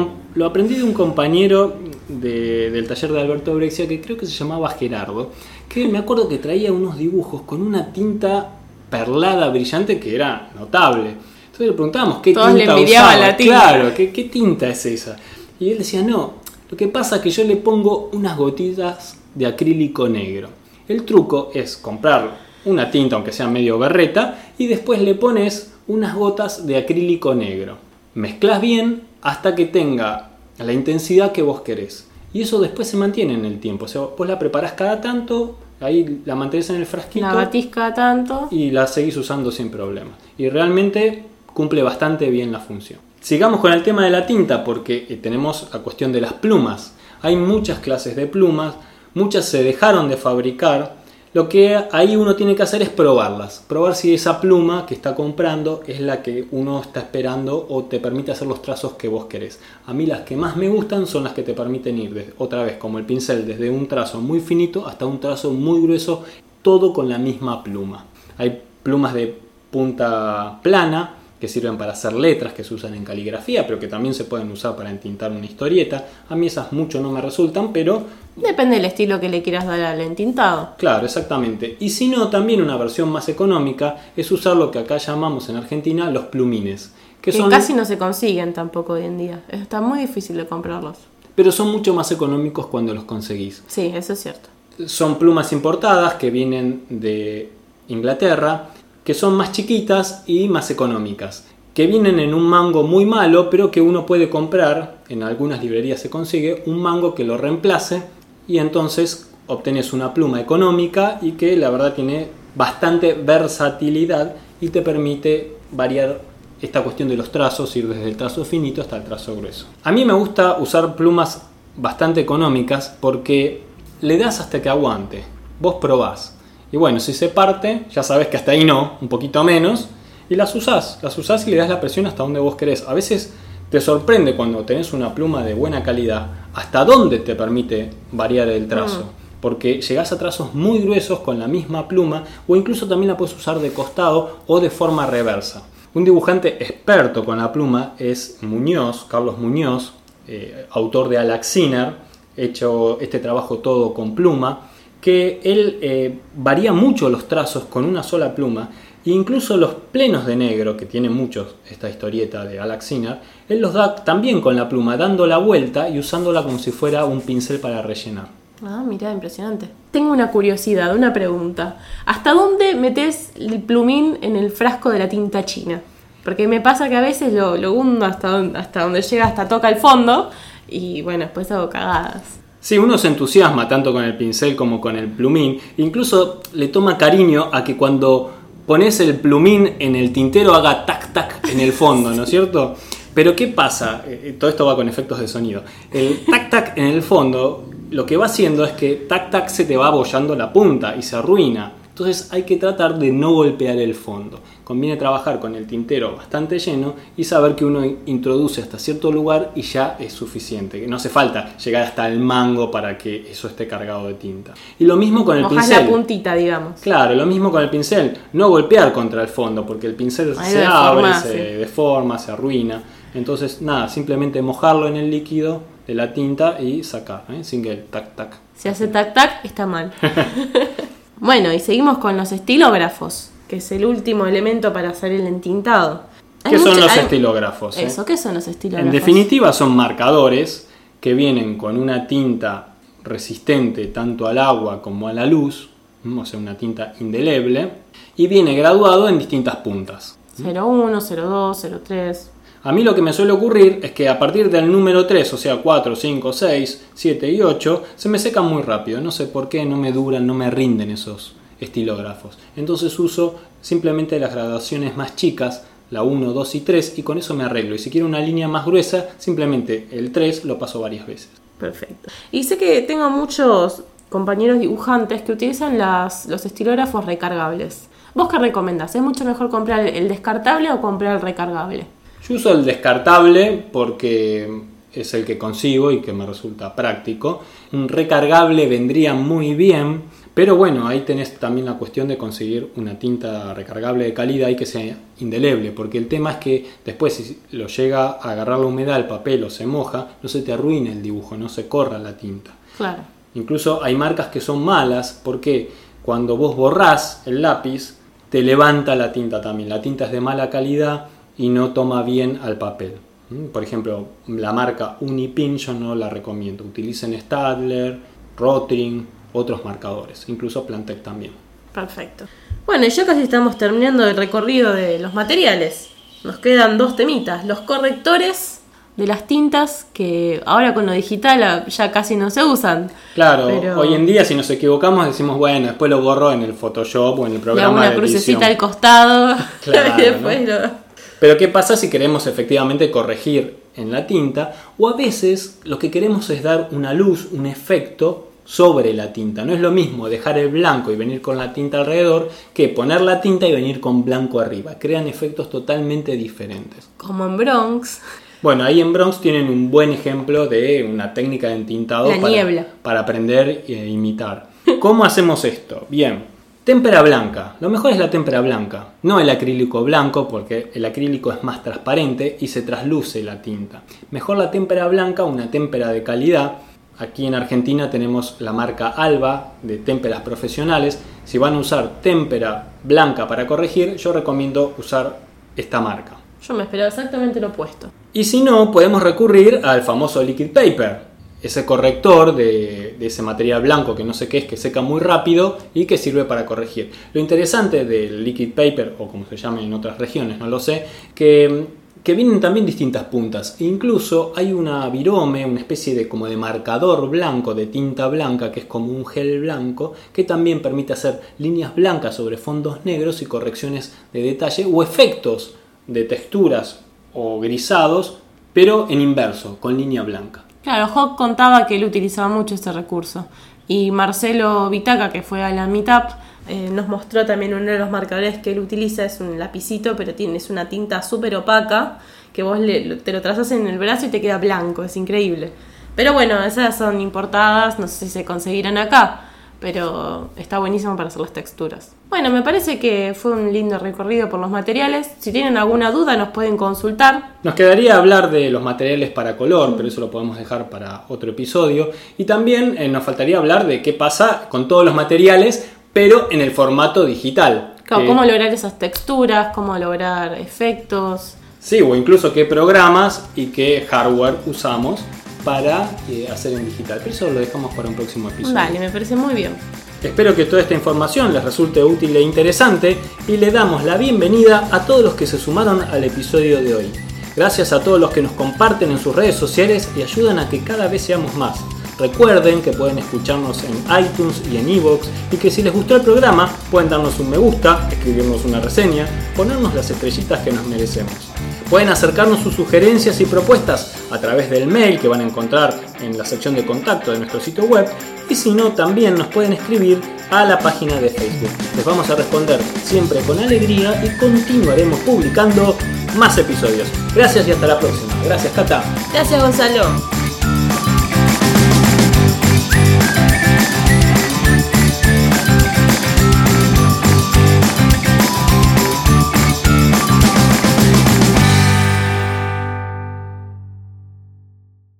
aprendí 0.45 0.75
de 0.75 0.83
un 0.83 0.93
compañero 0.93 1.75
de- 2.07 2.71
del 2.71 2.87
taller 2.87 3.11
de 3.11 3.21
Alberto 3.21 3.53
Brexia 3.55 3.87
que 3.87 4.01
creo 4.01 4.17
que 4.17 4.25
se 4.25 4.31
llamaba 4.33 4.69
Gerardo, 4.71 5.31
que 5.69 5.87
me 5.87 5.97
acuerdo 5.99 6.27
que 6.27 6.37
traía 6.37 6.71
unos 6.71 6.97
dibujos 6.97 7.41
con 7.43 7.61
una 7.61 7.91
tinta 7.93 8.49
perlada 8.89 9.49
brillante 9.49 9.99
que 9.99 10.13
era 10.15 10.49
notable. 10.57 11.09
Entonces 11.45 11.67
le 11.67 11.73
preguntábamos 11.73 12.17
qué 12.21 12.33
Todos 12.33 12.53
le 12.53 12.59
tinta 12.61 12.73
envidiaban 12.73 13.09
usaba. 13.15 13.27
la 13.27 13.37
tinta. 13.37 13.53
Claro, 13.69 13.93
¿qué, 13.95 14.11
qué 14.11 14.23
tinta 14.25 14.69
es 14.69 14.85
esa? 14.85 15.15
Y 15.59 15.69
él 15.71 15.77
decía, 15.77 16.01
no, 16.01 16.33
lo 16.69 16.77
que 16.77 16.87
pasa 16.87 17.17
es 17.17 17.21
que 17.21 17.29
yo 17.29 17.43
le 17.43 17.55
pongo 17.57 18.09
unas 18.13 18.35
gotitas 18.37 19.17
de 19.35 19.45
acrílico 19.45 20.09
negro. 20.09 20.49
El 20.87 21.03
truco 21.03 21.51
es 21.53 21.77
comprar 21.77 22.37
una 22.65 22.91
tinta, 22.91 23.15
aunque 23.15 23.31
sea 23.31 23.47
medio 23.47 23.77
berreta, 23.79 24.39
y 24.57 24.67
después 24.67 25.01
le 25.01 25.15
pones 25.15 25.73
unas 25.87 26.15
gotas 26.15 26.65
de 26.65 26.77
acrílico 26.77 27.35
negro. 27.35 27.77
Mezclas 28.15 28.61
bien 28.61 29.03
hasta 29.21 29.55
que 29.55 29.65
tenga 29.65 30.29
la 30.59 30.73
intensidad 30.73 31.31
que 31.31 31.41
vos 31.41 31.61
querés. 31.61 32.07
Y 32.33 32.41
eso 32.41 32.59
después 32.59 32.87
se 32.87 32.97
mantiene 32.97 33.33
en 33.33 33.45
el 33.45 33.59
tiempo. 33.59 33.85
O 33.85 33.87
sea, 33.87 34.01
vos 34.01 34.27
la 34.27 34.39
preparás 34.39 34.73
cada 34.73 35.01
tanto, 35.01 35.57
ahí 35.79 36.21
la 36.25 36.35
mantenés 36.35 36.69
en 36.69 36.77
el 36.77 36.85
frasquito 36.85 37.25
La 37.27 37.33
batís 37.33 37.67
cada 37.67 37.93
tanto. 37.93 38.47
y 38.51 38.71
la 38.71 38.87
seguís 38.87 39.17
usando 39.17 39.51
sin 39.51 39.69
problema. 39.69 40.11
Y 40.37 40.49
realmente 40.49 41.23
cumple 41.53 41.83
bastante 41.83 42.29
bien 42.29 42.51
la 42.51 42.59
función. 42.59 42.99
Sigamos 43.21 43.59
con 43.59 43.71
el 43.71 43.83
tema 43.83 44.03
de 44.03 44.09
la 44.09 44.25
tinta 44.25 44.63
porque 44.63 45.05
eh, 45.09 45.17
tenemos 45.21 45.69
la 45.71 45.79
cuestión 45.79 46.11
de 46.11 46.21
las 46.21 46.33
plumas. 46.33 46.95
Hay 47.21 47.35
muchas 47.35 47.79
clases 47.79 48.15
de 48.15 48.27
plumas, 48.27 48.73
muchas 49.13 49.45
se 49.45 49.63
dejaron 49.63 50.09
de 50.09 50.17
fabricar. 50.17 50.95
Lo 51.33 51.49
que 51.49 51.75
ahí 51.91 52.15
uno 52.15 52.35
tiene 52.35 52.55
que 52.55 52.61
hacer 52.61 52.83
es 52.83 52.89
probarlas, 52.89 53.65
probar 53.67 53.95
si 53.95 54.13
esa 54.13 54.39
pluma 54.39 54.85
que 54.85 54.93
está 54.93 55.15
comprando 55.15 55.81
es 55.87 55.99
la 55.99 56.21
que 56.21 56.47
uno 56.51 56.79
está 56.79 56.99
esperando 56.99 57.65
o 57.69 57.85
te 57.85 57.99
permite 57.99 58.31
hacer 58.31 58.47
los 58.47 58.61
trazos 58.61 58.93
que 58.93 59.07
vos 59.07 59.25
querés. 59.25 59.59
A 59.87 59.95
mí 59.95 60.05
las 60.05 60.21
que 60.21 60.37
más 60.37 60.55
me 60.55 60.69
gustan 60.69 61.07
son 61.07 61.23
las 61.23 61.33
que 61.33 61.41
te 61.41 61.55
permiten 61.55 61.97
ir 61.97 62.35
otra 62.37 62.61
vez 62.61 62.77
como 62.77 62.99
el 62.99 63.05
pincel 63.05 63.47
desde 63.47 63.71
un 63.71 63.87
trazo 63.87 64.21
muy 64.21 64.41
finito 64.41 64.87
hasta 64.87 65.07
un 65.07 65.19
trazo 65.19 65.49
muy 65.49 65.81
grueso, 65.81 66.23
todo 66.61 66.93
con 66.93 67.09
la 67.09 67.17
misma 67.17 67.63
pluma. 67.63 68.05
Hay 68.37 68.61
plumas 68.83 69.15
de 69.15 69.35
punta 69.71 70.59
plana 70.61 71.15
que 71.43 71.49
sirven 71.49 71.77
para 71.77 71.91
hacer 71.91 72.13
letras 72.13 72.53
que 72.53 72.63
se 72.63 72.73
usan 72.73 72.93
en 72.93 73.03
caligrafía, 73.03 73.67
pero 73.67 73.77
que 73.77 73.89
también 73.89 74.13
se 74.13 74.23
pueden 74.23 74.49
usar 74.49 74.77
para 74.77 74.89
entintar 74.89 75.29
una 75.29 75.45
historieta. 75.45 76.05
A 76.29 76.37
mí 76.37 76.47
esas 76.47 76.71
mucho 76.71 77.01
no 77.01 77.11
me 77.11 77.19
resultan, 77.19 77.73
pero 77.73 78.01
Depende 78.37 78.77
del 78.77 78.85
estilo 78.85 79.19
que 79.19 79.27
le 79.27 79.43
quieras 79.43 79.65
dar 79.65 79.81
al 79.81 79.99
entintado. 79.99 80.69
Claro, 80.77 81.05
exactamente. 81.05 81.75
Y 81.81 81.89
si 81.89 82.07
no, 82.07 82.29
también 82.29 82.61
una 82.61 82.77
versión 82.77 83.09
más 83.09 83.27
económica 83.27 83.97
es 84.15 84.31
usar 84.31 84.55
lo 84.55 84.71
que 84.71 84.79
acá 84.79 84.95
llamamos 84.95 85.49
en 85.49 85.57
Argentina 85.57 86.09
los 86.09 86.27
plumines, 86.27 86.93
que 87.21 87.31
Que 87.31 87.37
son, 87.37 87.49
casi 87.49 87.73
no 87.73 87.83
se 87.83 87.97
consiguen 87.97 88.53
tampoco 88.53 88.93
hoy 88.93 89.03
en 89.03 89.17
día. 89.17 89.43
Está 89.49 89.81
muy 89.81 89.99
difícil 89.99 90.37
de 90.37 90.45
comprarlos. 90.45 90.95
pero 91.35 91.51
son 91.51 91.69
mucho 91.73 91.93
más 91.93 92.09
económicos 92.13 92.67
cuando 92.67 92.93
los 92.93 93.03
conseguís. 93.03 93.63
Sí, 93.67 93.91
eso 93.93 94.13
es 94.13 94.21
cierto. 94.21 94.47
Son 94.85 95.19
plumas 95.19 95.51
importadas 95.51 96.13
que 96.13 96.31
vienen 96.31 96.83
de 96.87 97.49
Inglaterra, 97.89 98.69
que 99.03 99.13
son 99.13 99.35
más 99.35 99.51
chiquitas 99.51 100.23
y 100.27 100.47
más 100.47 100.69
económicas, 100.71 101.45
que 101.73 101.87
vienen 101.87 102.19
en 102.19 102.33
un 102.33 102.43
mango 102.43 102.83
muy 102.83 103.05
malo, 103.05 103.49
pero 103.49 103.71
que 103.71 103.81
uno 103.81 104.05
puede 104.05 104.29
comprar, 104.29 105.03
en 105.09 105.23
algunas 105.23 105.61
librerías 105.61 105.99
se 105.99 106.09
consigue, 106.09 106.63
un 106.65 106.81
mango 106.81 107.15
que 107.15 107.23
lo 107.23 107.37
reemplace 107.37 108.03
y 108.47 108.59
entonces 108.59 109.29
obtenés 109.47 109.93
una 109.93 110.13
pluma 110.13 110.39
económica 110.39 111.19
y 111.21 111.31
que 111.31 111.55
la 111.57 111.69
verdad 111.69 111.93
tiene 111.93 112.27
bastante 112.55 113.13
versatilidad 113.13 114.35
y 114.61 114.69
te 114.69 114.81
permite 114.81 115.57
variar 115.71 116.21
esta 116.61 116.81
cuestión 116.81 117.09
de 117.09 117.17
los 117.17 117.31
trazos, 117.31 117.75
ir 117.75 117.87
desde 117.87 118.07
el 118.07 118.15
trazo 118.15 118.45
finito 118.45 118.81
hasta 118.81 118.97
el 118.97 119.03
trazo 119.03 119.35
grueso. 119.35 119.65
A 119.83 119.91
mí 119.91 120.05
me 120.05 120.13
gusta 120.13 120.57
usar 120.59 120.95
plumas 120.95 121.47
bastante 121.75 122.21
económicas 122.21 122.95
porque 123.01 123.63
le 124.01 124.17
das 124.17 124.39
hasta 124.39 124.61
que 124.61 124.69
aguante, 124.69 125.23
vos 125.59 125.75
probás. 125.81 126.37
Y 126.73 126.77
bueno, 126.77 126.99
si 126.99 127.13
se 127.13 127.29
parte, 127.29 127.85
ya 127.91 128.01
sabes 128.01 128.29
que 128.29 128.37
hasta 128.37 128.51
ahí 128.51 128.65
no, 128.65 128.93
un 128.99 129.07
poquito 129.07 129.43
menos, 129.43 129.89
y 130.27 130.33
las 130.33 130.55
usás, 130.55 130.97
las 131.03 131.15
usás 131.19 131.47
y 131.47 131.51
le 131.51 131.57
das 131.57 131.69
la 131.69 131.79
presión 131.79 132.07
hasta 132.07 132.23
donde 132.23 132.39
vos 132.39 132.55
querés. 132.55 132.83
A 132.87 132.95
veces 132.95 133.31
te 133.69 133.79
sorprende 133.79 134.35
cuando 134.35 134.65
tenés 134.65 134.91
una 134.91 135.13
pluma 135.13 135.43
de 135.43 135.53
buena 135.53 135.83
calidad, 135.83 136.29
hasta 136.55 136.83
dónde 136.83 137.19
te 137.19 137.35
permite 137.35 137.91
variar 138.11 138.47
el 138.47 138.67
trazo. 138.67 139.03
Porque 139.39 139.81
llegás 139.81 140.13
a 140.13 140.17
trazos 140.17 140.55
muy 140.55 140.79
gruesos 140.79 141.19
con 141.19 141.37
la 141.37 141.47
misma 141.47 141.87
pluma, 141.87 142.23
o 142.47 142.55
incluso 142.55 142.87
también 142.87 143.09
la 143.09 143.17
puedes 143.17 143.37
usar 143.37 143.59
de 143.59 143.71
costado 143.71 144.39
o 144.47 144.59
de 144.59 144.71
forma 144.71 145.05
reversa. 145.05 145.67
Un 145.93 146.03
dibujante 146.03 146.57
experto 146.59 147.23
con 147.23 147.37
la 147.37 147.51
pluma 147.51 147.93
es 147.99 148.39
Muñoz, 148.41 149.05
Carlos 149.07 149.37
Muñoz, 149.37 149.93
eh, 150.27 150.65
autor 150.71 151.07
de 151.09 151.19
Alaxiner, 151.19 151.97
hecho 152.35 152.99
este 152.99 153.19
trabajo 153.19 153.59
todo 153.59 153.93
con 153.93 154.15
pluma, 154.15 154.71
que 155.03 155.41
él 155.43 155.79
eh, 155.81 156.17
varía 156.33 156.71
mucho 156.71 157.09
los 157.09 157.27
trazos 157.27 157.65
con 157.65 157.83
una 157.83 158.03
sola 158.03 158.33
pluma, 158.33 158.69
e 159.05 159.09
incluso 159.09 159.57
los 159.57 159.73
plenos 159.91 160.25
de 160.25 160.37
negro, 160.37 160.77
que 160.77 160.85
tiene 160.85 161.09
muchos 161.09 161.55
esta 161.69 161.89
historieta 161.89 162.45
de 162.45 162.57
Alaxiner, 162.57 163.19
él 163.49 163.59
los 163.59 163.73
da 163.73 163.95
también 163.95 164.39
con 164.39 164.55
la 164.55 164.69
pluma, 164.69 164.95
dando 164.95 165.27
la 165.27 165.39
vuelta 165.39 165.89
y 165.89 165.99
usándola 165.99 166.41
como 166.41 166.57
si 166.57 166.71
fuera 166.71 167.03
un 167.03 167.19
pincel 167.19 167.59
para 167.59 167.81
rellenar. 167.81 168.29
Ah, 168.65 168.81
mira, 168.87 169.11
impresionante. 169.11 169.67
Tengo 169.91 170.13
una 170.13 170.31
curiosidad, 170.31 170.95
una 170.95 171.11
pregunta. 171.11 171.79
¿Hasta 172.05 172.31
dónde 172.31 172.73
metes 172.73 173.33
el 173.35 173.61
plumín 173.61 174.19
en 174.21 174.37
el 174.37 174.51
frasco 174.51 174.89
de 174.89 174.99
la 174.99 175.09
tinta 175.09 175.43
china? 175.43 175.81
Porque 176.23 176.47
me 176.47 176.61
pasa 176.61 176.87
que 176.87 176.95
a 176.95 177.01
veces 177.01 177.33
lo, 177.33 177.57
lo 177.57 177.73
hundo 177.73 178.05
hasta 178.05 178.29
donde, 178.29 178.57
hasta 178.57 178.83
donde 178.83 179.01
llega, 179.01 179.25
hasta 179.25 179.49
toca 179.49 179.67
el 179.67 179.75
fondo, 179.75 180.29
y 180.69 181.01
bueno, 181.01 181.25
después 181.25 181.51
hago 181.51 181.69
cagadas. 181.69 182.42
Sí, 182.63 182.77
uno 182.77 182.97
se 182.97 183.09
entusiasma 183.09 183.67
tanto 183.67 183.91
con 183.91 184.05
el 184.05 184.15
pincel 184.15 184.55
como 184.55 184.79
con 184.79 184.95
el 184.95 185.09
plumín. 185.09 185.59
Incluso 185.75 186.41
le 186.53 186.69
toma 186.69 186.97
cariño 186.97 187.49
a 187.51 187.61
que 187.61 187.75
cuando 187.75 188.31
pones 188.65 189.01
el 189.01 189.17
plumín 189.17 189.73
en 189.79 189.97
el 189.97 190.13
tintero 190.13 190.53
haga 190.53 190.85
tac 190.85 191.11
tac 191.11 191.49
en 191.51 191.59
el 191.59 191.73
fondo, 191.73 192.11
¿no 192.11 192.23
es 192.23 192.29
cierto? 192.29 192.77
Pero 193.13 193.35
¿qué 193.35 193.47
pasa? 193.49 194.05
Eh, 194.07 194.37
Todo 194.39 194.49
esto 194.49 194.65
va 194.65 194.77
con 194.77 194.87
efectos 194.87 195.19
de 195.19 195.27
sonido. 195.27 195.61
El 195.91 196.23
tac 196.25 196.49
tac 196.49 196.77
en 196.77 196.85
el 196.85 197.01
fondo 197.01 197.65
lo 197.91 198.05
que 198.05 198.15
va 198.15 198.27
haciendo 198.27 198.63
es 198.63 198.71
que 198.71 199.07
tac 199.09 199.29
tac 199.29 199.49
se 199.49 199.65
te 199.65 199.75
va 199.75 199.87
abollando 199.87 200.33
la 200.33 200.53
punta 200.53 200.95
y 200.95 201.01
se 201.01 201.17
arruina. 201.17 201.73
Entonces 201.93 202.29
hay 202.31 202.41
que 202.41 202.57
tratar 202.57 202.97
de 202.97 203.11
no 203.11 203.33
golpear 203.33 203.77
el 203.77 203.93
fondo. 203.93 204.39
Conviene 204.63 204.97
trabajar 204.97 205.39
con 205.39 205.53
el 205.53 205.67
tintero 205.67 206.15
bastante 206.15 206.57
lleno 206.57 206.95
y 207.15 207.23
saber 207.23 207.53
que 207.53 207.65
uno 207.65 207.85
introduce 208.07 208.63
hasta 208.63 208.79
cierto 208.79 209.11
lugar 209.11 209.51
y 209.53 209.61
ya 209.61 209.95
es 209.99 210.11
suficiente. 210.11 210.79
Que 210.79 210.87
no 210.87 210.95
hace 210.95 211.09
falta 211.09 211.55
llegar 211.55 211.83
hasta 211.83 212.07
el 212.07 212.19
mango 212.19 212.71
para 212.71 212.97
que 212.97 213.29
eso 213.29 213.47
esté 213.47 213.67
cargado 213.67 214.07
de 214.07 214.15
tinta. 214.15 214.55
Y 214.79 214.85
lo 214.85 214.95
mismo 214.95 215.23
con 215.23 215.37
el 215.37 215.43
Mojás 215.43 215.67
pincel. 215.67 215.85
la 215.85 215.91
puntita, 215.91 216.33
digamos. 216.33 216.81
Claro, 216.81 217.13
lo 217.13 217.27
mismo 217.27 217.51
con 217.51 217.61
el 217.61 217.69
pincel. 217.69 218.17
No 218.33 218.49
golpear 218.49 218.91
contra 218.91 219.21
el 219.21 219.27
fondo 219.27 219.63
porque 219.63 219.85
el 219.85 219.93
pincel 219.93 220.33
Ahí 220.39 220.51
se 220.51 220.65
abre, 220.65 221.13
se 221.13 221.57
deforma, 221.57 222.17
se 222.17 222.31
arruina. 222.31 222.81
Entonces, 223.13 223.61
nada, 223.61 223.87
simplemente 223.87 224.41
mojarlo 224.41 224.87
en 224.87 224.95
el 224.95 225.11
líquido 225.11 225.61
de 225.85 225.93
la 225.93 226.11
tinta 226.11 226.59
y 226.59 226.83
sacar, 226.83 227.25
¿eh? 227.29 227.43
sin 227.43 227.61
que 227.61 227.71
el 227.71 227.83
tac 227.85 228.15
tac. 228.15 228.39
Si 228.55 228.69
hace 228.69 228.87
tac 228.87 229.13
tac, 229.13 229.45
está 229.45 229.67
mal. 229.67 229.91
bueno, 231.23 231.51
y 231.53 231.59
seguimos 231.59 231.97
con 231.97 232.17
los 232.17 232.31
estilógrafos, 232.31 233.29
que 233.47 233.55
es 233.57 233.71
el 233.71 233.85
último 233.85 234.25
elemento 234.25 234.71
para 234.73 234.89
hacer 234.89 235.11
el 235.13 235.25
entintado. 235.25 236.03
Hay 236.43 236.51
¿Qué 236.51 236.59
son 236.59 236.79
los 236.79 236.91
hay- 236.91 236.99
estilógrafos? 236.99 237.77
eh? 237.77 237.85
Eso, 237.85 238.03
¿qué 238.05 238.17
son 238.17 238.33
los 238.35 238.47
estilógrafos? 238.47 238.85
En 238.87 238.91
definitiva 238.91 239.53
son 239.53 239.75
marcadores 239.75 240.67
que 240.99 241.13
vienen 241.13 241.57
con 241.57 241.77
una 241.77 242.05
tinta 242.07 242.75
resistente 243.03 243.87
tanto 243.87 244.27
al 244.27 244.37
agua 244.37 244.81
como 244.81 245.07
a 245.07 245.13
la 245.13 245.25
luz, 245.25 245.69
o 246.05 246.25
sea, 246.25 246.39
una 246.39 246.57
tinta 246.57 246.93
indeleble, 246.99 247.71
y 248.17 248.27
viene 248.27 248.55
graduado 248.55 249.07
en 249.07 249.17
distintas 249.17 249.55
puntas. 249.57 250.17
01, 250.37 250.99
02, 250.99 251.65
03. 251.83 252.31
A 252.65 252.71
mí 252.71 252.81
lo 252.81 252.95
que 252.95 253.01
me 253.01 253.11
suele 253.11 253.33
ocurrir 253.33 253.81
es 253.83 253.91
que 253.91 254.07
a 254.07 254.17
partir 254.17 254.49
del 254.49 254.71
número 254.71 255.05
3, 255.05 255.33
o 255.33 255.37
sea 255.37 255.57
4, 255.57 255.97
5, 255.97 256.31
6, 256.31 256.85
7 256.93 257.29
y 257.29 257.41
8, 257.41 257.83
se 257.97 258.07
me 258.07 258.17
secan 258.17 258.45
muy 258.45 258.61
rápido. 258.61 259.01
No 259.01 259.11
sé 259.11 259.25
por 259.25 259.49
qué, 259.49 259.65
no 259.65 259.75
me 259.75 259.91
duran, 259.91 260.25
no 260.25 260.33
me 260.33 260.49
rinden 260.49 260.89
esos 260.89 261.35
estilógrafos. 261.59 262.37
Entonces 262.55 262.97
uso 262.99 263.35
simplemente 263.59 264.17
las 264.17 264.33
graduaciones 264.33 264.95
más 264.95 265.17
chicas, 265.17 265.65
la 265.91 266.03
1, 266.03 266.31
2 266.31 266.55
y 266.55 266.61
3, 266.61 266.99
y 266.99 267.03
con 267.03 267.17
eso 267.17 267.33
me 267.33 267.43
arreglo. 267.43 267.75
Y 267.75 267.79
si 267.79 267.89
quiero 267.89 268.07
una 268.07 268.21
línea 268.21 268.47
más 268.47 268.65
gruesa, 268.65 269.09
simplemente 269.17 269.89
el 269.91 270.13
3 270.13 270.45
lo 270.45 270.57
paso 270.57 270.79
varias 270.79 271.05
veces. 271.05 271.31
Perfecto. 271.59 272.09
Y 272.31 272.45
sé 272.45 272.57
que 272.57 272.81
tengo 272.81 273.09
muchos 273.09 273.83
compañeros 274.07 274.59
dibujantes 274.59 275.21
que 275.21 275.33
utilizan 275.33 275.77
los 275.77 276.45
estilógrafos 276.45 277.05
recargables. 277.05 277.89
¿Vos 278.13 278.29
qué 278.29 278.39
recomendás? 278.39 278.95
¿Es 278.95 279.01
mucho 279.01 279.25
mejor 279.25 279.49
comprar 279.49 279.85
el 279.85 280.07
descartable 280.07 280.71
o 280.71 280.79
comprar 280.79 281.15
el 281.15 281.21
recargable? 281.21 281.87
Yo 282.27 282.35
uso 282.35 282.51
el 282.51 282.63
descartable 282.63 283.65
porque 283.71 284.49
es 284.93 285.13
el 285.13 285.25
que 285.25 285.37
consigo 285.37 285.91
y 285.91 286.01
que 286.01 286.13
me 286.13 286.25
resulta 286.25 286.73
práctico. 286.73 287.41
Un 287.73 287.89
recargable 287.89 288.67
vendría 288.67 289.13
muy 289.13 289.55
bien, 289.55 290.03
pero 290.33 290.55
bueno, 290.55 290.87
ahí 290.87 291.01
tenés 291.01 291.37
también 291.37 291.65
la 291.65 291.73
cuestión 291.73 292.07
de 292.07 292.17
conseguir 292.17 292.71
una 292.77 292.97
tinta 292.97 293.53
recargable 293.53 294.05
de 294.05 294.13
calidad 294.13 294.47
y 294.49 294.55
que 294.55 294.65
sea 294.65 294.97
indeleble, 295.19 295.71
porque 295.71 295.97
el 295.97 296.07
tema 296.07 296.31
es 296.31 296.37
que 296.37 296.65
después 296.85 297.13
si 297.13 297.39
lo 297.51 297.67
llega 297.67 298.11
a 298.11 298.31
agarrar 298.31 298.59
la 298.59 298.67
humedad, 298.67 298.97
el 298.97 299.07
papel 299.07 299.43
o 299.43 299.49
se 299.49 299.65
moja, 299.65 300.15
no 300.21 300.29
se 300.29 300.43
te 300.43 300.53
arruine 300.53 300.91
el 300.91 301.01
dibujo, 301.01 301.35
no 301.35 301.49
se 301.49 301.67
corra 301.67 301.99
la 301.99 302.15
tinta. 302.15 302.51
Claro. 302.77 303.03
Incluso 303.35 303.83
hay 303.83 303.95
marcas 303.95 304.27
que 304.27 304.39
son 304.39 304.63
malas 304.63 305.19
porque 305.23 305.71
cuando 306.03 306.37
vos 306.37 306.55
borrás 306.55 307.23
el 307.25 307.41
lápiz, 307.41 307.95
te 308.29 308.41
levanta 308.41 308.95
la 308.95 309.11
tinta 309.11 309.41
también. 309.41 309.69
La 309.69 309.81
tinta 309.81 310.05
es 310.05 310.11
de 310.11 310.21
mala 310.21 310.49
calidad 310.49 311.07
y 311.37 311.49
no 311.49 311.71
toma 311.73 312.03
bien 312.03 312.39
al 312.43 312.57
papel. 312.57 312.95
¿Mm? 313.29 313.47
Por 313.47 313.63
ejemplo, 313.63 314.07
la 314.27 314.53
marca 314.53 314.97
Unipin 314.99 315.57
yo 315.57 315.73
no 315.73 315.95
la 315.95 316.09
recomiendo. 316.09 316.63
Utilicen 316.63 317.19
Stadler, 317.19 317.97
Rotring, 318.37 319.07
otros 319.33 319.63
marcadores, 319.65 320.25
incluso 320.27 320.65
Plantec 320.65 321.01
también. 321.03 321.31
Perfecto. 321.73 322.25
Bueno, 322.65 322.85
y 322.85 322.89
ya 322.89 323.05
casi 323.05 323.21
estamos 323.23 323.57
terminando 323.57 324.07
el 324.07 324.15
recorrido 324.15 324.73
de 324.73 324.99
los 324.99 325.13
materiales. 325.13 325.89
Nos 326.23 326.37
quedan 326.37 326.77
dos 326.77 326.95
temitas. 326.95 327.45
Los 327.45 327.59
correctores 327.61 328.61
de 328.95 329.07
las 329.07 329.25
tintas, 329.25 329.87
que 329.91 330.41
ahora 330.45 330.73
con 330.75 330.85
lo 330.85 330.91
digital 330.91 331.65
ya 331.67 331.91
casi 331.91 332.15
no 332.15 332.29
se 332.29 332.43
usan. 332.43 332.91
Claro, 333.15 333.47
Pero- 333.47 333.79
hoy 333.79 333.95
en 333.95 334.05
día 334.05 334.23
si 334.23 334.35
nos 334.35 334.49
equivocamos 334.51 335.05
decimos, 335.07 335.37
bueno, 335.37 335.67
después 335.67 335.89
lo 335.89 335.99
borro 336.01 336.31
en 336.31 336.43
el 336.43 336.53
Photoshop 336.53 337.19
o 337.19 337.25
en 337.25 337.33
el 337.33 337.37
Le 337.37 337.37
hago 337.37 337.43
programa 337.43 337.77
una 337.79 337.89
de 337.89 337.95
crucecita 337.95 338.47
edición. 338.47 338.51
al 338.51 338.57
costado. 338.57 339.35
Claro, 339.63 339.93
y 339.97 340.01
después 340.03 340.47
lo- 340.47 340.83
Pero 341.23 341.37
¿qué 341.37 341.47
pasa 341.47 341.77
si 341.77 341.89
queremos 341.89 342.27
efectivamente 342.27 342.91
corregir 342.91 343.55
en 343.77 343.93
la 343.93 344.07
tinta? 344.07 344.55
O 344.77 344.89
a 344.89 344.97
veces 344.97 345.57
lo 345.63 345.79
que 345.79 345.89
queremos 345.89 346.29
es 346.29 346.43
dar 346.43 346.67
una 346.73 346.93
luz, 346.93 347.29
un 347.31 347.45
efecto 347.45 348.27
sobre 348.43 348.91
la 348.93 349.13
tinta. 349.13 349.45
No 349.45 349.53
es 349.53 349.61
lo 349.61 349.71
mismo 349.71 350.09
dejar 350.09 350.37
el 350.37 350.49
blanco 350.49 350.91
y 350.91 350.97
venir 350.97 351.21
con 351.21 351.37
la 351.37 351.53
tinta 351.53 351.77
alrededor 351.77 352.29
que 352.53 352.67
poner 352.67 352.99
la 352.99 353.21
tinta 353.21 353.47
y 353.47 353.53
venir 353.53 353.79
con 353.79 354.03
blanco 354.03 354.41
arriba. 354.41 354.75
Crean 354.77 355.07
efectos 355.07 355.49
totalmente 355.49 356.17
diferentes. 356.17 356.89
Como 356.97 357.25
en 357.25 357.37
Bronx. 357.37 358.01
Bueno, 358.41 358.65
ahí 358.65 358.81
en 358.81 358.91
Bronx 358.91 359.21
tienen 359.21 359.47
un 359.47 359.71
buen 359.71 359.93
ejemplo 359.93 360.47
de 360.47 360.83
una 360.83 361.13
técnica 361.13 361.47
de 361.47 361.55
entintado 361.55 362.09
La 362.09 362.19
para, 362.19 362.33
niebla. 362.33 362.67
para 362.81 362.99
aprender 362.99 363.63
e 363.65 363.87
imitar. 363.87 364.49
¿Cómo 364.81 365.05
hacemos 365.05 365.45
esto? 365.45 365.87
Bien, 365.87 366.32
témpera 366.63 367.01
blanca. 367.01 367.55
Lo 367.59 367.69
mejor 367.69 367.91
es 367.91 367.97
la 367.97 368.09
témpera 368.09 368.39
blanca, 368.39 368.87
no 369.03 369.19
el 369.19 369.29
acrílico 369.29 369.83
blanco 369.83 370.27
porque 370.27 370.71
el 370.73 370.85
acrílico 370.85 371.31
es 371.31 371.43
más 371.43 371.61
transparente 371.61 372.37
y 372.39 372.47
se 372.47 372.61
trasluce 372.61 373.21
la 373.21 373.41
tinta. 373.41 373.83
Mejor 374.11 374.37
la 374.37 374.49
témpera 374.49 374.87
blanca, 374.87 375.23
una 375.23 375.51
témpera 375.51 375.89
de 375.89 376.03
calidad. 376.03 376.53
Aquí 376.99 377.25
en 377.25 377.35
Argentina 377.35 377.89
tenemos 377.89 378.37
la 378.39 378.53
marca 378.53 378.89
Alba 378.89 379.53
de 379.61 379.77
témperas 379.77 380.21
profesionales. 380.21 380.99
Si 381.25 381.37
van 381.37 381.55
a 381.55 381.59
usar 381.59 382.01
témpera 382.01 382.67
blanca 382.83 383.27
para 383.27 383.45
corregir, 383.45 383.95
yo 383.97 384.13
recomiendo 384.13 384.73
usar 384.77 385.19
esta 385.57 385.81
marca. 385.81 386.17
Yo 386.41 386.53
me 386.53 386.63
esperaba 386.63 386.89
exactamente 386.89 387.39
lo 387.41 387.47
opuesto. 387.47 387.89
Y 388.13 388.23
si 388.23 388.41
no, 388.41 388.71
podemos 388.71 389.01
recurrir 389.01 389.61
al 389.63 389.81
famoso 389.81 390.21
liquid 390.23 390.51
paper, 390.51 391.12
ese 391.43 391.65
corrector 391.65 392.33
de, 392.35 392.95
ese 393.01 393.21
material 393.21 393.61
blanco 393.61 393.93
que 393.93 394.05
no 394.05 394.13
sé 394.13 394.29
qué 394.29 394.39
es, 394.39 394.45
que 394.45 394.55
seca 394.55 394.81
muy 394.81 395.01
rápido 395.01 395.57
y 395.73 395.85
que 395.85 395.97
sirve 395.97 396.23
para 396.23 396.45
corregir. 396.45 396.89
Lo 397.13 397.19
interesante 397.19 397.83
del 397.83 398.23
liquid 398.23 398.53
paper, 398.53 398.95
o 398.97 399.09
como 399.09 399.25
se 399.29 399.35
llame 399.35 399.63
en 399.63 399.73
otras 399.73 399.97
regiones, 399.97 400.39
no 400.39 400.47
lo 400.47 400.61
sé, 400.61 400.85
que, 401.13 401.65
que 402.01 402.13
vienen 402.13 402.39
también 402.39 402.65
distintas 402.65 403.03
puntas. 403.03 403.57
E 403.59 403.65
incluso 403.65 404.31
hay 404.37 404.53
una 404.53 404.87
virome, 404.89 405.45
una 405.45 405.59
especie 405.59 405.93
de 405.93 406.07
como 406.07 406.27
de 406.27 406.37
marcador 406.37 407.09
blanco, 407.09 407.53
de 407.53 407.67
tinta 407.67 408.07
blanca, 408.07 408.49
que 408.49 408.61
es 408.61 408.65
como 408.65 408.93
un 408.93 409.05
gel 409.05 409.41
blanco, 409.41 409.93
que 410.13 410.23
también 410.23 410.61
permite 410.61 410.93
hacer 410.93 411.19
líneas 411.39 411.75
blancas 411.75 412.15
sobre 412.15 412.37
fondos 412.37 412.85
negros 412.85 413.21
y 413.21 413.25
correcciones 413.25 413.93
de 414.13 414.21
detalle 414.21 414.65
o 414.71 414.81
efectos 414.81 415.55
de 415.87 416.05
texturas 416.05 416.79
o 417.13 417.41
grisados, 417.41 418.19
pero 418.53 418.87
en 418.89 419.01
inverso, 419.01 419.57
con 419.59 419.77
línea 419.77 420.03
blanca. 420.03 420.45
Claro, 420.63 420.87
Hawk 420.87 421.17
contaba 421.17 421.65
que 421.67 421.75
él 421.75 421.83
utilizaba 421.83 422.29
mucho 422.29 422.55
este 422.55 422.71
recurso. 422.71 423.27
Y 423.67 423.91
Marcelo 423.91 424.69
Vitaca, 424.69 425.09
que 425.11 425.21
fue 425.21 425.43
a 425.43 425.49
la 425.51 425.67
Meetup, 425.67 426.05
eh, 426.47 426.69
nos 426.71 426.87
mostró 426.87 427.25
también 427.25 427.53
uno 427.53 427.65
de 427.71 427.79
los 427.79 427.89
marcadores 427.89 428.37
que 428.39 428.51
él 428.53 428.59
utiliza. 428.59 429.03
Es 429.05 429.19
un 429.19 429.37
lapicito, 429.39 429.95
pero 429.95 430.13
tiene, 430.15 430.37
es 430.37 430.49
una 430.49 430.69
tinta 430.69 431.01
súper 431.01 431.35
opaca 431.35 431.99
que 432.33 432.43
vos 432.43 432.59
le- 432.59 432.95
te 432.97 433.11
lo 433.13 433.21
trazas 433.21 433.51
en 433.51 433.67
el 433.67 433.77
brazo 433.77 434.05
y 434.05 434.09
te 434.09 434.21
queda 434.21 434.37
blanco. 434.37 434.83
Es 434.83 434.95
increíble. 434.97 435.51
Pero 435.95 436.13
bueno, 436.13 436.41
esas 436.43 436.77
son 436.77 436.99
importadas, 437.01 437.77
no 437.79 437.87
sé 437.87 438.05
si 438.05 438.11
se 438.11 438.25
conseguirán 438.25 438.77
acá. 438.77 439.21
Pero 439.63 440.27
está 440.35 440.59
buenísimo 440.59 440.97
para 440.97 441.07
hacer 441.07 441.21
las 441.21 441.31
texturas. 441.31 441.93
Bueno, 442.09 442.29
me 442.29 442.41
parece 442.41 442.79
que 442.79 443.15
fue 443.17 443.31
un 443.31 443.53
lindo 443.53 443.79
recorrido 443.79 444.27
por 444.27 444.37
los 444.41 444.49
materiales. 444.49 445.09
Si 445.19 445.31
tienen 445.31 445.55
alguna 445.55 445.89
duda 445.89 446.17
nos 446.17 446.29
pueden 446.29 446.57
consultar. 446.57 447.35
Nos 447.43 447.55
quedaría 447.55 447.95
hablar 447.95 448.29
de 448.29 448.49
los 448.49 448.61
materiales 448.61 449.11
para 449.11 449.37
color, 449.37 449.73
pero 449.77 449.87
eso 449.87 450.01
lo 450.01 450.11
podemos 450.11 450.37
dejar 450.37 450.69
para 450.69 451.05
otro 451.07 451.29
episodio. 451.31 451.91
Y 452.17 452.25
también 452.25 452.75
eh, 452.77 452.89
nos 452.89 453.05
faltaría 453.05 453.37
hablar 453.37 453.65
de 453.65 453.81
qué 453.81 453.93
pasa 453.93 454.49
con 454.49 454.67
todos 454.67 454.83
los 454.83 454.93
materiales, 454.93 455.65
pero 455.93 456.27
en 456.29 456.41
el 456.41 456.51
formato 456.51 457.05
digital. 457.05 457.75
Claro, 457.85 458.03
Eh, 458.03 458.07
cómo 458.07 458.25
lograr 458.25 458.53
esas 458.53 458.77
texturas, 458.77 459.53
cómo 459.55 459.77
lograr 459.77 460.33
efectos. 460.33 461.35
Sí, 461.61 461.81
o 461.81 461.95
incluso 461.95 462.33
qué 462.33 462.43
programas 462.43 463.29
y 463.33 463.45
qué 463.45 463.87
hardware 463.89 464.35
usamos 464.45 464.99
para 465.43 465.89
eh, 466.09 466.27
hacer 466.31 466.53
en 466.53 466.65
digital. 466.65 466.99
Pero 467.03 467.15
eso 467.15 467.29
lo 467.29 467.39
dejamos 467.39 467.73
para 467.75 467.89
un 467.89 467.95
próximo 467.95 468.29
episodio. 468.29 468.55
Vale, 468.55 468.79
me 468.79 468.89
parece 468.89 469.15
muy 469.15 469.33
bien. 469.33 469.55
Espero 470.01 470.35
que 470.35 470.45
toda 470.45 470.61
esta 470.61 470.73
información 470.73 471.33
les 471.33 471.43
resulte 471.43 471.81
útil 471.81 472.15
e 472.15 472.21
interesante 472.21 472.97
y 473.27 473.37
le 473.37 473.51
damos 473.51 473.83
la 473.85 473.95
bienvenida 473.95 474.67
a 474.71 474.85
todos 474.85 475.01
los 475.01 475.13
que 475.13 475.25
se 475.25 475.37
sumaron 475.37 475.81
al 475.81 476.03
episodio 476.03 476.61
de 476.61 476.75
hoy. 476.75 476.91
Gracias 477.35 477.71
a 477.71 477.81
todos 477.81 477.99
los 477.99 478.11
que 478.11 478.21
nos 478.21 478.33
comparten 478.33 478.91
en 478.91 478.99
sus 478.99 479.15
redes 479.15 479.35
sociales 479.35 479.87
y 479.97 480.01
ayudan 480.01 480.39
a 480.39 480.49
que 480.49 480.59
cada 480.59 480.87
vez 480.87 481.03
seamos 481.03 481.33
más. 481.35 481.59
Recuerden 481.97 482.61
que 482.61 482.71
pueden 482.71 482.97
escucharnos 482.97 483.63
en 483.63 484.03
iTunes 484.03 484.41
y 484.51 484.57
en 484.57 484.67
iVoox 484.67 485.07
y 485.31 485.37
que 485.37 485.49
si 485.49 485.61
les 485.61 485.73
gustó 485.73 485.95
el 485.95 486.01
programa 486.01 486.51
pueden 486.69 486.89
darnos 486.89 487.19
un 487.19 487.29
me 487.29 487.37
gusta, 487.37 487.87
escribirnos 487.91 488.43
una 488.45 488.59
reseña, 488.59 489.07
ponernos 489.35 489.73
las 489.73 489.89
estrellitas 489.89 490.41
que 490.41 490.51
nos 490.51 490.65
merecemos. 490.65 491.32
Pueden 491.69 491.89
acercarnos 491.89 492.39
sus 492.39 492.55
sugerencias 492.55 493.19
y 493.21 493.25
propuestas 493.25 493.93
a 494.11 494.19
través 494.19 494.49
del 494.49 494.67
mail 494.67 494.99
que 494.99 495.07
van 495.07 495.21
a 495.21 495.23
encontrar 495.23 495.79
en 496.01 496.17
la 496.17 496.25
sección 496.25 496.55
de 496.55 496.65
contacto 496.65 497.11
de 497.11 497.19
nuestro 497.19 497.39
sitio 497.39 497.65
web 497.65 497.87
y 498.29 498.35
si 498.35 498.51
no 498.51 498.71
también 498.73 499.15
nos 499.15 499.27
pueden 499.27 499.53
escribir 499.53 499.99
a 500.29 500.45
la 500.45 500.59
página 500.59 500.99
de 500.99 501.09
Facebook. 501.09 501.51
Les 501.75 501.85
vamos 501.85 502.09
a 502.09 502.15
responder 502.15 502.59
siempre 502.83 503.19
con 503.21 503.39
alegría 503.39 504.03
y 504.03 504.17
continuaremos 504.17 504.99
publicando 505.01 505.75
más 506.15 506.37
episodios. 506.37 506.87
Gracias 507.15 507.47
y 507.47 507.51
hasta 507.51 507.67
la 507.67 507.79
próxima. 507.79 508.13
Gracias 508.23 508.53
Cata. 508.53 508.83
Gracias, 509.11 509.41
Gonzalo. 509.41 510.22